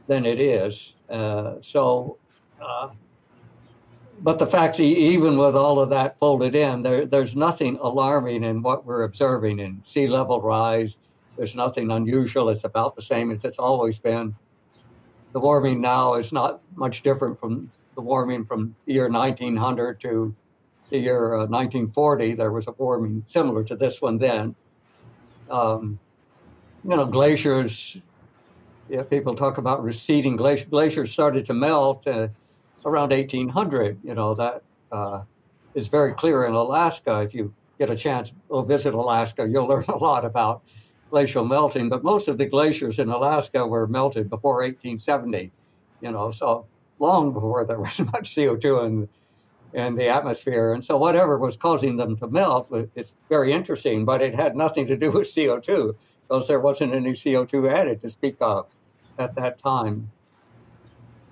[0.08, 0.96] than it is.
[1.10, 2.18] Uh, so
[2.62, 2.90] uh,
[4.24, 8.62] but the fact, even with all of that folded in, there, there's nothing alarming in
[8.62, 10.98] what we're observing in sea level rise.
[11.38, 12.50] There's nothing unusual.
[12.50, 14.36] It's about the same as it's always been.
[15.34, 20.36] The warming now is not much different from the warming from the year 1900 to
[20.92, 22.34] the year uh, 1940.
[22.34, 24.56] There was a warming similar to this one then.
[25.50, 26.00] Um,
[26.84, 27.98] you know, glaciers,
[28.88, 30.70] yeah, people talk about receding glaciers.
[30.70, 32.06] Glaciers started to melt.
[32.06, 32.28] Uh,
[32.86, 34.00] around 1800.
[34.04, 35.24] You know, that uh,
[35.74, 37.22] is very clear in Alaska.
[37.22, 40.64] If you get a chance, to visit Alaska, you'll learn a lot about
[41.10, 41.90] glacial melting.
[41.90, 45.52] But most of the glaciers in Alaska were melted before 1870,
[46.02, 46.66] you know, so
[47.00, 49.10] long before there was much CO2 in,
[49.74, 50.74] in the atmosphere.
[50.74, 54.88] And so whatever was causing them to melt, it's very interesting, but it had nothing
[54.88, 55.96] to do with CO2
[56.28, 58.68] because there wasn't any CO2 added to speak of
[59.18, 60.12] at that time.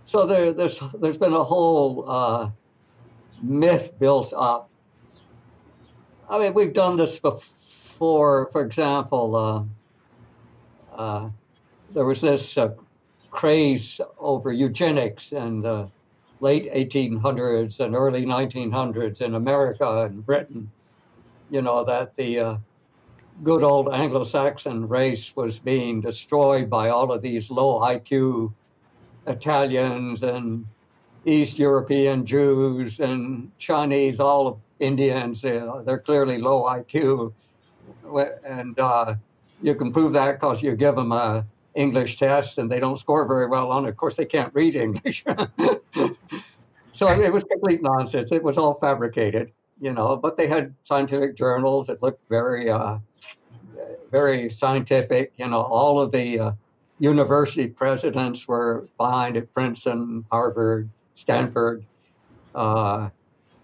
[0.09, 2.49] So there, there's there's been a whole uh,
[3.43, 4.67] myth built up.
[6.27, 8.49] I mean, we've done this before.
[8.51, 9.35] For example,
[10.95, 11.29] uh, uh,
[11.93, 12.69] there was this uh,
[13.29, 15.91] craze over eugenics in the
[16.39, 20.71] late 1800s and early 1900s in America and Britain.
[21.51, 22.57] You know that the uh,
[23.43, 28.55] good old Anglo-Saxon race was being destroyed by all of these low IQ
[29.29, 30.65] Italians and
[31.25, 35.41] East European Jews and Chinese, all of Indians.
[35.41, 37.33] they're clearly low IQ,
[38.45, 39.15] and uh,
[39.61, 43.27] you can prove that because you give them a English test and they don't score
[43.27, 43.89] very well on it.
[43.89, 45.23] Of course, they can't read English.
[46.93, 48.31] so it was complete nonsense.
[48.31, 50.17] It was all fabricated, you know.
[50.17, 51.89] But they had scientific journals.
[51.89, 52.97] It looked very, uh,
[54.11, 55.33] very scientific.
[55.37, 56.51] You know, all of the uh,
[56.99, 61.85] university presidents were behind it: Princeton, Harvard, Stanford.
[62.53, 63.09] Uh,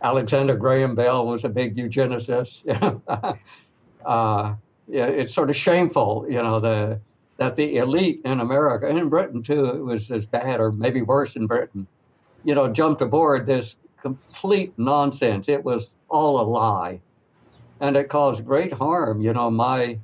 [0.02, 2.64] Alexander Graham Bell was a big eugenicist.
[4.06, 4.54] uh,
[4.88, 7.00] yeah, it's sort of shameful, you know, the
[7.38, 11.02] that the elite in America and in Britain too, it was as bad or maybe
[11.02, 11.88] worse in Britain,
[12.46, 15.50] you know, jumped aboard this complete nonsense.
[15.50, 17.02] It was all a lie,
[17.80, 19.22] and it caused great harm.
[19.22, 20.00] You know, my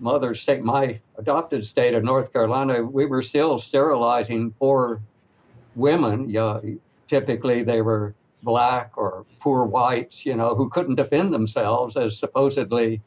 [0.00, 5.00] mother's state, my adopted state of North Carolina, we were still sterilizing poor
[5.74, 6.28] women.
[6.28, 6.60] Yeah,
[7.06, 13.00] typically they were black or poor whites, you know, who couldn't defend themselves as supposedly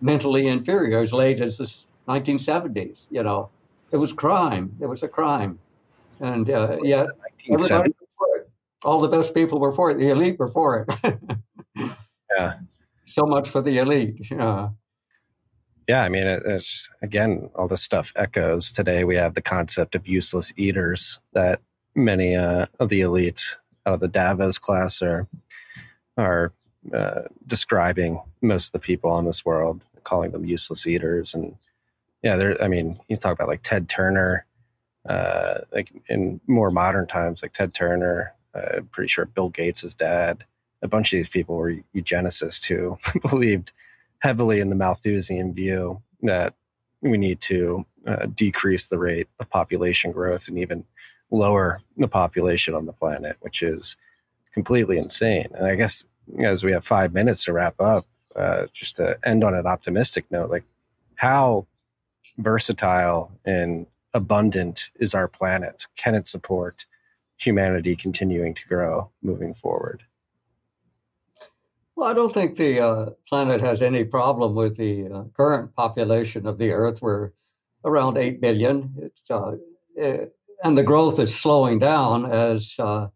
[0.00, 1.64] mentally inferior as late as the
[2.08, 3.06] 1970s.
[3.10, 3.50] You know,
[3.90, 4.76] it was crime.
[4.80, 5.58] It was a crime,
[6.20, 7.06] and uh, yet
[7.50, 7.92] everybody
[8.84, 9.98] all the best people were for it.
[9.98, 11.18] The elite were for it.
[12.36, 12.54] yeah.
[13.06, 14.30] So much for the elite.
[14.30, 14.70] Yeah.
[15.88, 19.04] Yeah, I mean, it's again, all this stuff echoes today.
[19.04, 21.62] We have the concept of useless eaters that
[21.94, 25.26] many uh, of the elites out of the Davos class are
[26.18, 26.52] are
[26.92, 31.34] uh, describing most of the people in this world, calling them useless eaters.
[31.34, 31.56] And
[32.22, 32.62] yeah, there.
[32.62, 34.44] I mean, you talk about like Ted Turner,
[35.08, 38.34] uh, like in more modern times, like Ted Turner.
[38.54, 40.44] Uh, I'm pretty sure Bill Gates' dad.
[40.82, 42.98] A bunch of these people were eugenicists who
[43.30, 43.72] believed
[44.20, 46.54] heavily in the Malthusian view that
[47.00, 50.84] we need to uh, decrease the rate of population growth and even
[51.30, 53.96] lower the population on the planet, which is
[54.54, 55.48] completely insane.
[55.54, 56.04] And I guess
[56.42, 60.24] as we have five minutes to wrap up, uh, just to end on an optimistic
[60.30, 60.64] note, like
[61.16, 61.66] how
[62.38, 65.86] versatile and abundant is our planet?
[65.96, 66.86] Can it support
[67.36, 70.02] humanity continuing to grow moving forward?
[71.98, 76.46] Well, I don't think the uh, planet has any problem with the uh, current population
[76.46, 77.02] of the Earth.
[77.02, 77.32] We're
[77.84, 78.94] around 8 billion.
[79.02, 79.56] It's, uh,
[79.96, 80.32] it,
[80.62, 83.08] and the growth is slowing down as uh,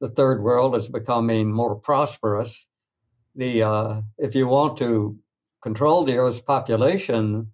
[0.00, 2.68] the third world is becoming more prosperous.
[3.34, 5.18] The uh, if you want to
[5.60, 7.50] control the Earth's population,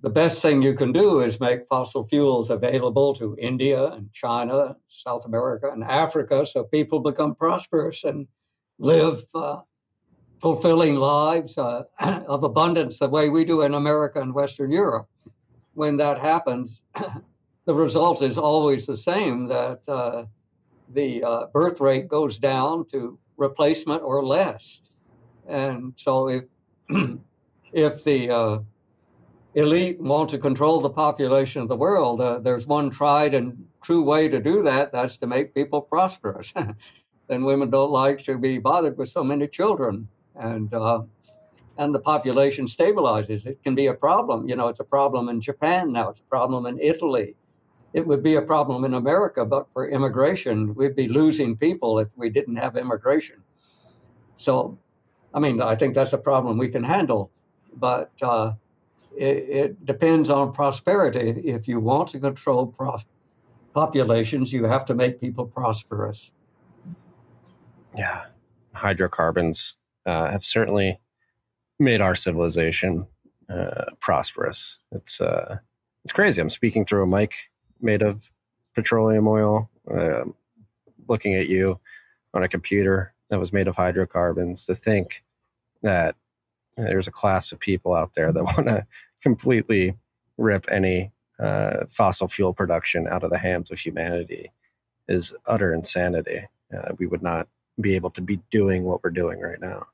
[0.00, 4.76] the best thing you can do is make fossil fuels available to India and China,
[4.86, 8.28] South America, and Africa, so people become prosperous and
[8.78, 9.60] live uh,
[10.40, 15.08] fulfilling lives uh, of abundance the way we do in America and Western Europe.
[15.74, 16.80] When that happens,
[17.64, 20.24] the result is always the same that uh,
[20.92, 24.80] the uh, birth rate goes down to replacement or less.
[25.48, 26.44] And so if
[27.72, 28.58] if the uh,
[29.54, 34.04] elite want to control the population of the world, uh, there's one tried and true
[34.04, 34.92] way to do that.
[34.92, 36.52] That's to make people prosperous.
[37.28, 41.02] then women don't like to be bothered with so many children, and uh,
[41.78, 43.46] and the population stabilizes.
[43.46, 44.48] It can be a problem.
[44.48, 46.08] You know, it's a problem in Japan now.
[46.08, 47.36] It's a problem in Italy
[47.96, 52.08] it would be a problem in America, but for immigration, we'd be losing people if
[52.14, 53.36] we didn't have immigration.
[54.36, 54.78] So,
[55.32, 57.30] I mean, I think that's a problem we can handle,
[57.74, 58.52] but uh,
[59.16, 61.40] it, it, depends on prosperity.
[61.46, 63.00] If you want to control pro-
[63.72, 66.32] populations, you have to make people prosperous.
[67.96, 68.26] Yeah,
[68.74, 70.98] hydrocarbons uh, have certainly
[71.78, 73.06] made our civilization
[73.48, 74.78] uh, prosperous.
[74.92, 75.58] It's uh,
[76.04, 76.40] it's crazy.
[76.40, 77.34] I'm speaking through a mic
[77.80, 78.30] made of
[78.74, 80.24] petroleum oil, uh,
[81.08, 81.80] looking at you
[82.34, 85.24] on a computer that was made of hydrocarbons, to think
[85.82, 86.16] that
[86.76, 88.86] there's a class of people out there that want to
[89.22, 89.96] completely
[90.36, 94.50] rip any uh, fossil fuel production out of the hands of humanity
[95.08, 96.46] is utter insanity.
[96.76, 97.48] Uh, we would not
[97.80, 99.86] be able to be doing what we're doing right now.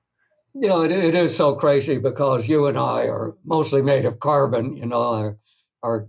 [0.55, 4.19] You know, it, it is so crazy because you and I are mostly made of
[4.19, 4.77] carbon.
[4.77, 5.37] You know, our,
[5.83, 6.07] our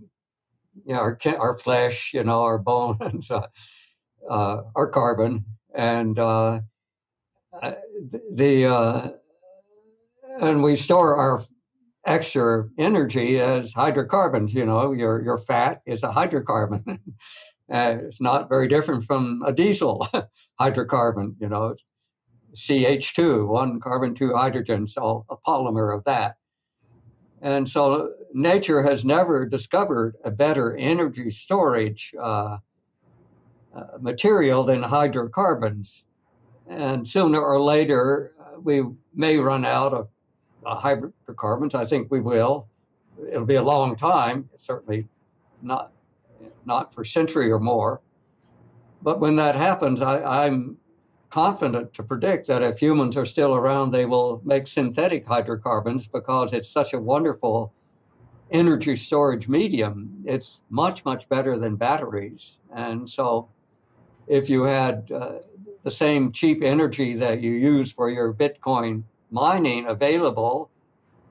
[0.86, 3.48] you know, our our flesh, you know, our bones, uh,
[4.30, 6.60] uh, our carbon, and uh,
[7.62, 7.72] uh
[8.32, 9.10] the uh,
[10.42, 11.42] and we store our
[12.06, 14.54] extra energy as hydrocarbons.
[14.54, 17.00] You know, your your fat is a hydrocarbon.
[17.70, 20.08] it's not very different from a diesel
[20.60, 21.36] hydrocarbon.
[21.40, 21.76] You know,
[22.56, 26.36] CH2, one carbon, two hydrogen, so a polymer of that.
[27.42, 32.58] And so nature has never discovered a better energy storage uh,
[33.76, 36.06] uh, material than hydrocarbons.
[36.70, 38.84] And sooner or later, uh, we
[39.14, 40.08] may run out of
[40.66, 41.76] uh, hydrocarbons.
[41.76, 42.68] I think we will.
[43.30, 45.08] It'll be a long time, certainly
[45.62, 45.92] not,
[46.66, 48.02] not for a century or more.
[49.02, 50.78] But when that happens, I, I'm
[51.30, 56.54] confident to predict that if humans are still around, they will make synthetic hydrocarbons because
[56.54, 57.74] it's such a wonderful
[58.52, 60.24] energy storage medium.
[60.26, 62.60] It's much, much better than batteries.
[62.74, 63.50] And so
[64.28, 65.40] if you had uh,
[65.82, 70.70] the same cheap energy that you use for your Bitcoin mining available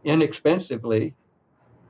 [0.04, 1.14] inexpensively,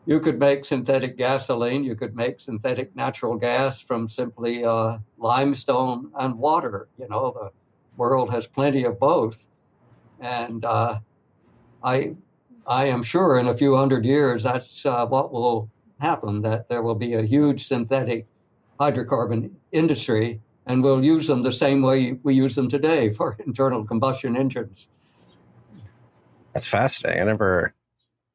[0.04, 6.10] you could make synthetic gasoline, you could make synthetic natural gas from simply uh, limestone
[6.18, 6.88] and water.
[6.98, 7.50] You know, the
[7.96, 9.46] world has plenty of both.
[10.20, 10.98] And uh,
[11.84, 12.14] I,
[12.66, 16.82] I am sure in a few hundred years that's uh, what will happen, that there
[16.82, 18.26] will be a huge synthetic
[18.80, 23.84] hydrocarbon industry, and we'll use them the same way we use them today for internal
[23.84, 24.88] combustion engines.
[26.54, 27.22] That's fascinating.
[27.22, 27.74] I never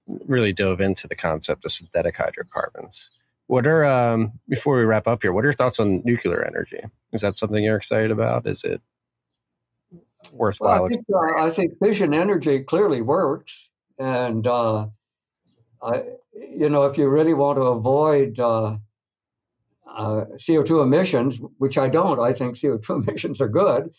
[0.08, 3.12] really dove into the concept of synthetic hydrocarbons.
[3.47, 5.32] What are um, before we wrap up here?
[5.32, 6.82] What are your thoughts on nuclear energy?
[7.14, 8.45] Is that something you're excited about?
[8.45, 8.82] Is it
[10.32, 10.82] worthwhile?
[10.82, 14.88] Well, I, think, uh, I, think, fission energy clearly works, and uh,
[15.82, 16.03] I,
[16.34, 18.78] you know, if you really want to avoid uh,
[19.88, 23.93] uh CO2 emissions, which I don't, I think CO2 emissions are good,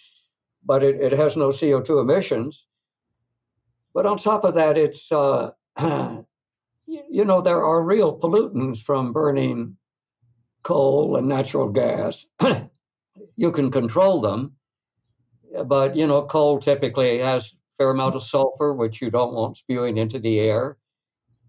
[0.64, 2.66] but it, it has no CO2 emissions.
[3.94, 5.52] But on top of that, it's uh,
[6.86, 9.76] you know, there are real pollutants from burning
[10.62, 12.26] coal and natural gas.
[13.36, 14.52] you can control them,
[15.66, 19.98] but you know, coal typically has fair amount of sulfur, which you don't want spewing
[19.98, 20.76] into the air.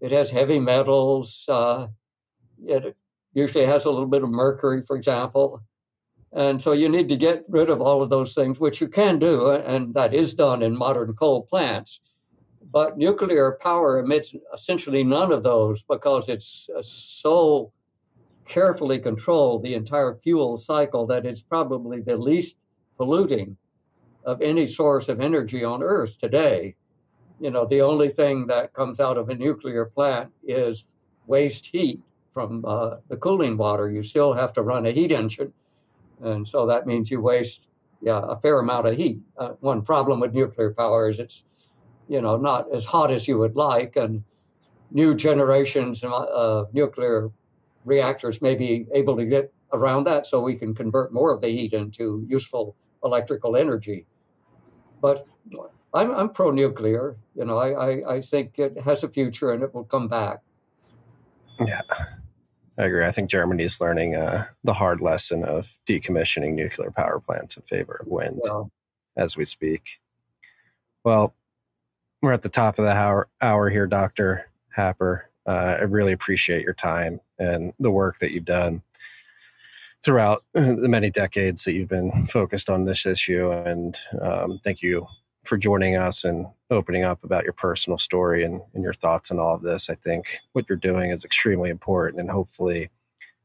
[0.00, 1.44] It has heavy metals.
[1.48, 1.88] Uh,
[2.64, 2.96] it
[3.34, 5.62] usually has a little bit of mercury, for example.
[6.32, 9.18] And so you need to get rid of all of those things, which you can
[9.18, 12.00] do, and that is done in modern coal plants.
[12.72, 17.72] But nuclear power emits essentially none of those because it's uh, so
[18.46, 22.58] carefully controlled, the entire fuel cycle, that it's probably the least
[22.96, 23.56] polluting
[24.24, 26.76] of any source of energy on Earth today.
[27.40, 30.86] You know, the only thing that comes out of a nuclear plant is
[31.26, 32.00] waste heat
[32.32, 33.90] from uh, the cooling water.
[33.90, 35.52] You still have to run a heat engine.
[36.22, 37.70] And so that means you waste
[38.02, 39.20] yeah, a fair amount of heat.
[39.36, 41.44] Uh, one problem with nuclear power is it's
[42.10, 44.24] you know, not as hot as you would like, and
[44.90, 47.30] new generations of nuclear
[47.84, 51.48] reactors may be able to get around that so we can convert more of the
[51.48, 54.06] heat into useful electrical energy.
[55.00, 55.24] But
[55.94, 57.16] I'm, I'm pro nuclear.
[57.36, 60.40] You know, I, I, I, think it has a future and it will come back.
[61.64, 61.82] Yeah,
[62.76, 63.06] I agree.
[63.06, 67.62] I think Germany is learning uh, the hard lesson of decommissioning nuclear power plants in
[67.62, 68.40] favor of wind
[69.16, 70.00] as we speak.
[71.04, 71.34] Well,
[72.22, 74.48] we're at the top of the hour, hour here, Dr.
[74.70, 75.28] Happer.
[75.46, 78.82] Uh, I really appreciate your time and the work that you've done
[80.04, 83.50] throughout the many decades that you've been focused on this issue.
[83.50, 85.06] And um, thank you
[85.44, 89.38] for joining us and opening up about your personal story and, and your thoughts on
[89.38, 89.88] all of this.
[89.88, 92.90] I think what you're doing is extremely important, and hopefully,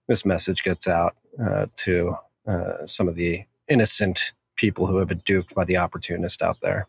[0.08, 2.16] this message gets out uh, to
[2.48, 6.88] uh, some of the innocent people who have been duped by the opportunist out there.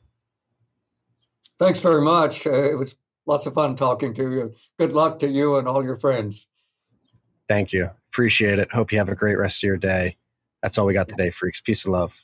[1.59, 2.47] Thanks very much.
[2.47, 2.97] Uh, it was
[3.27, 4.55] lots of fun talking to you.
[4.79, 6.47] Good luck to you and all your friends.
[7.49, 7.91] Thank you.
[8.11, 8.73] Appreciate it.
[8.73, 10.17] Hope you have a great rest of your day.
[10.63, 11.61] That's all we got today, freaks.
[11.61, 12.21] Peace and love.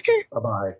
[0.00, 0.24] Okay.
[0.32, 0.72] Bye bye.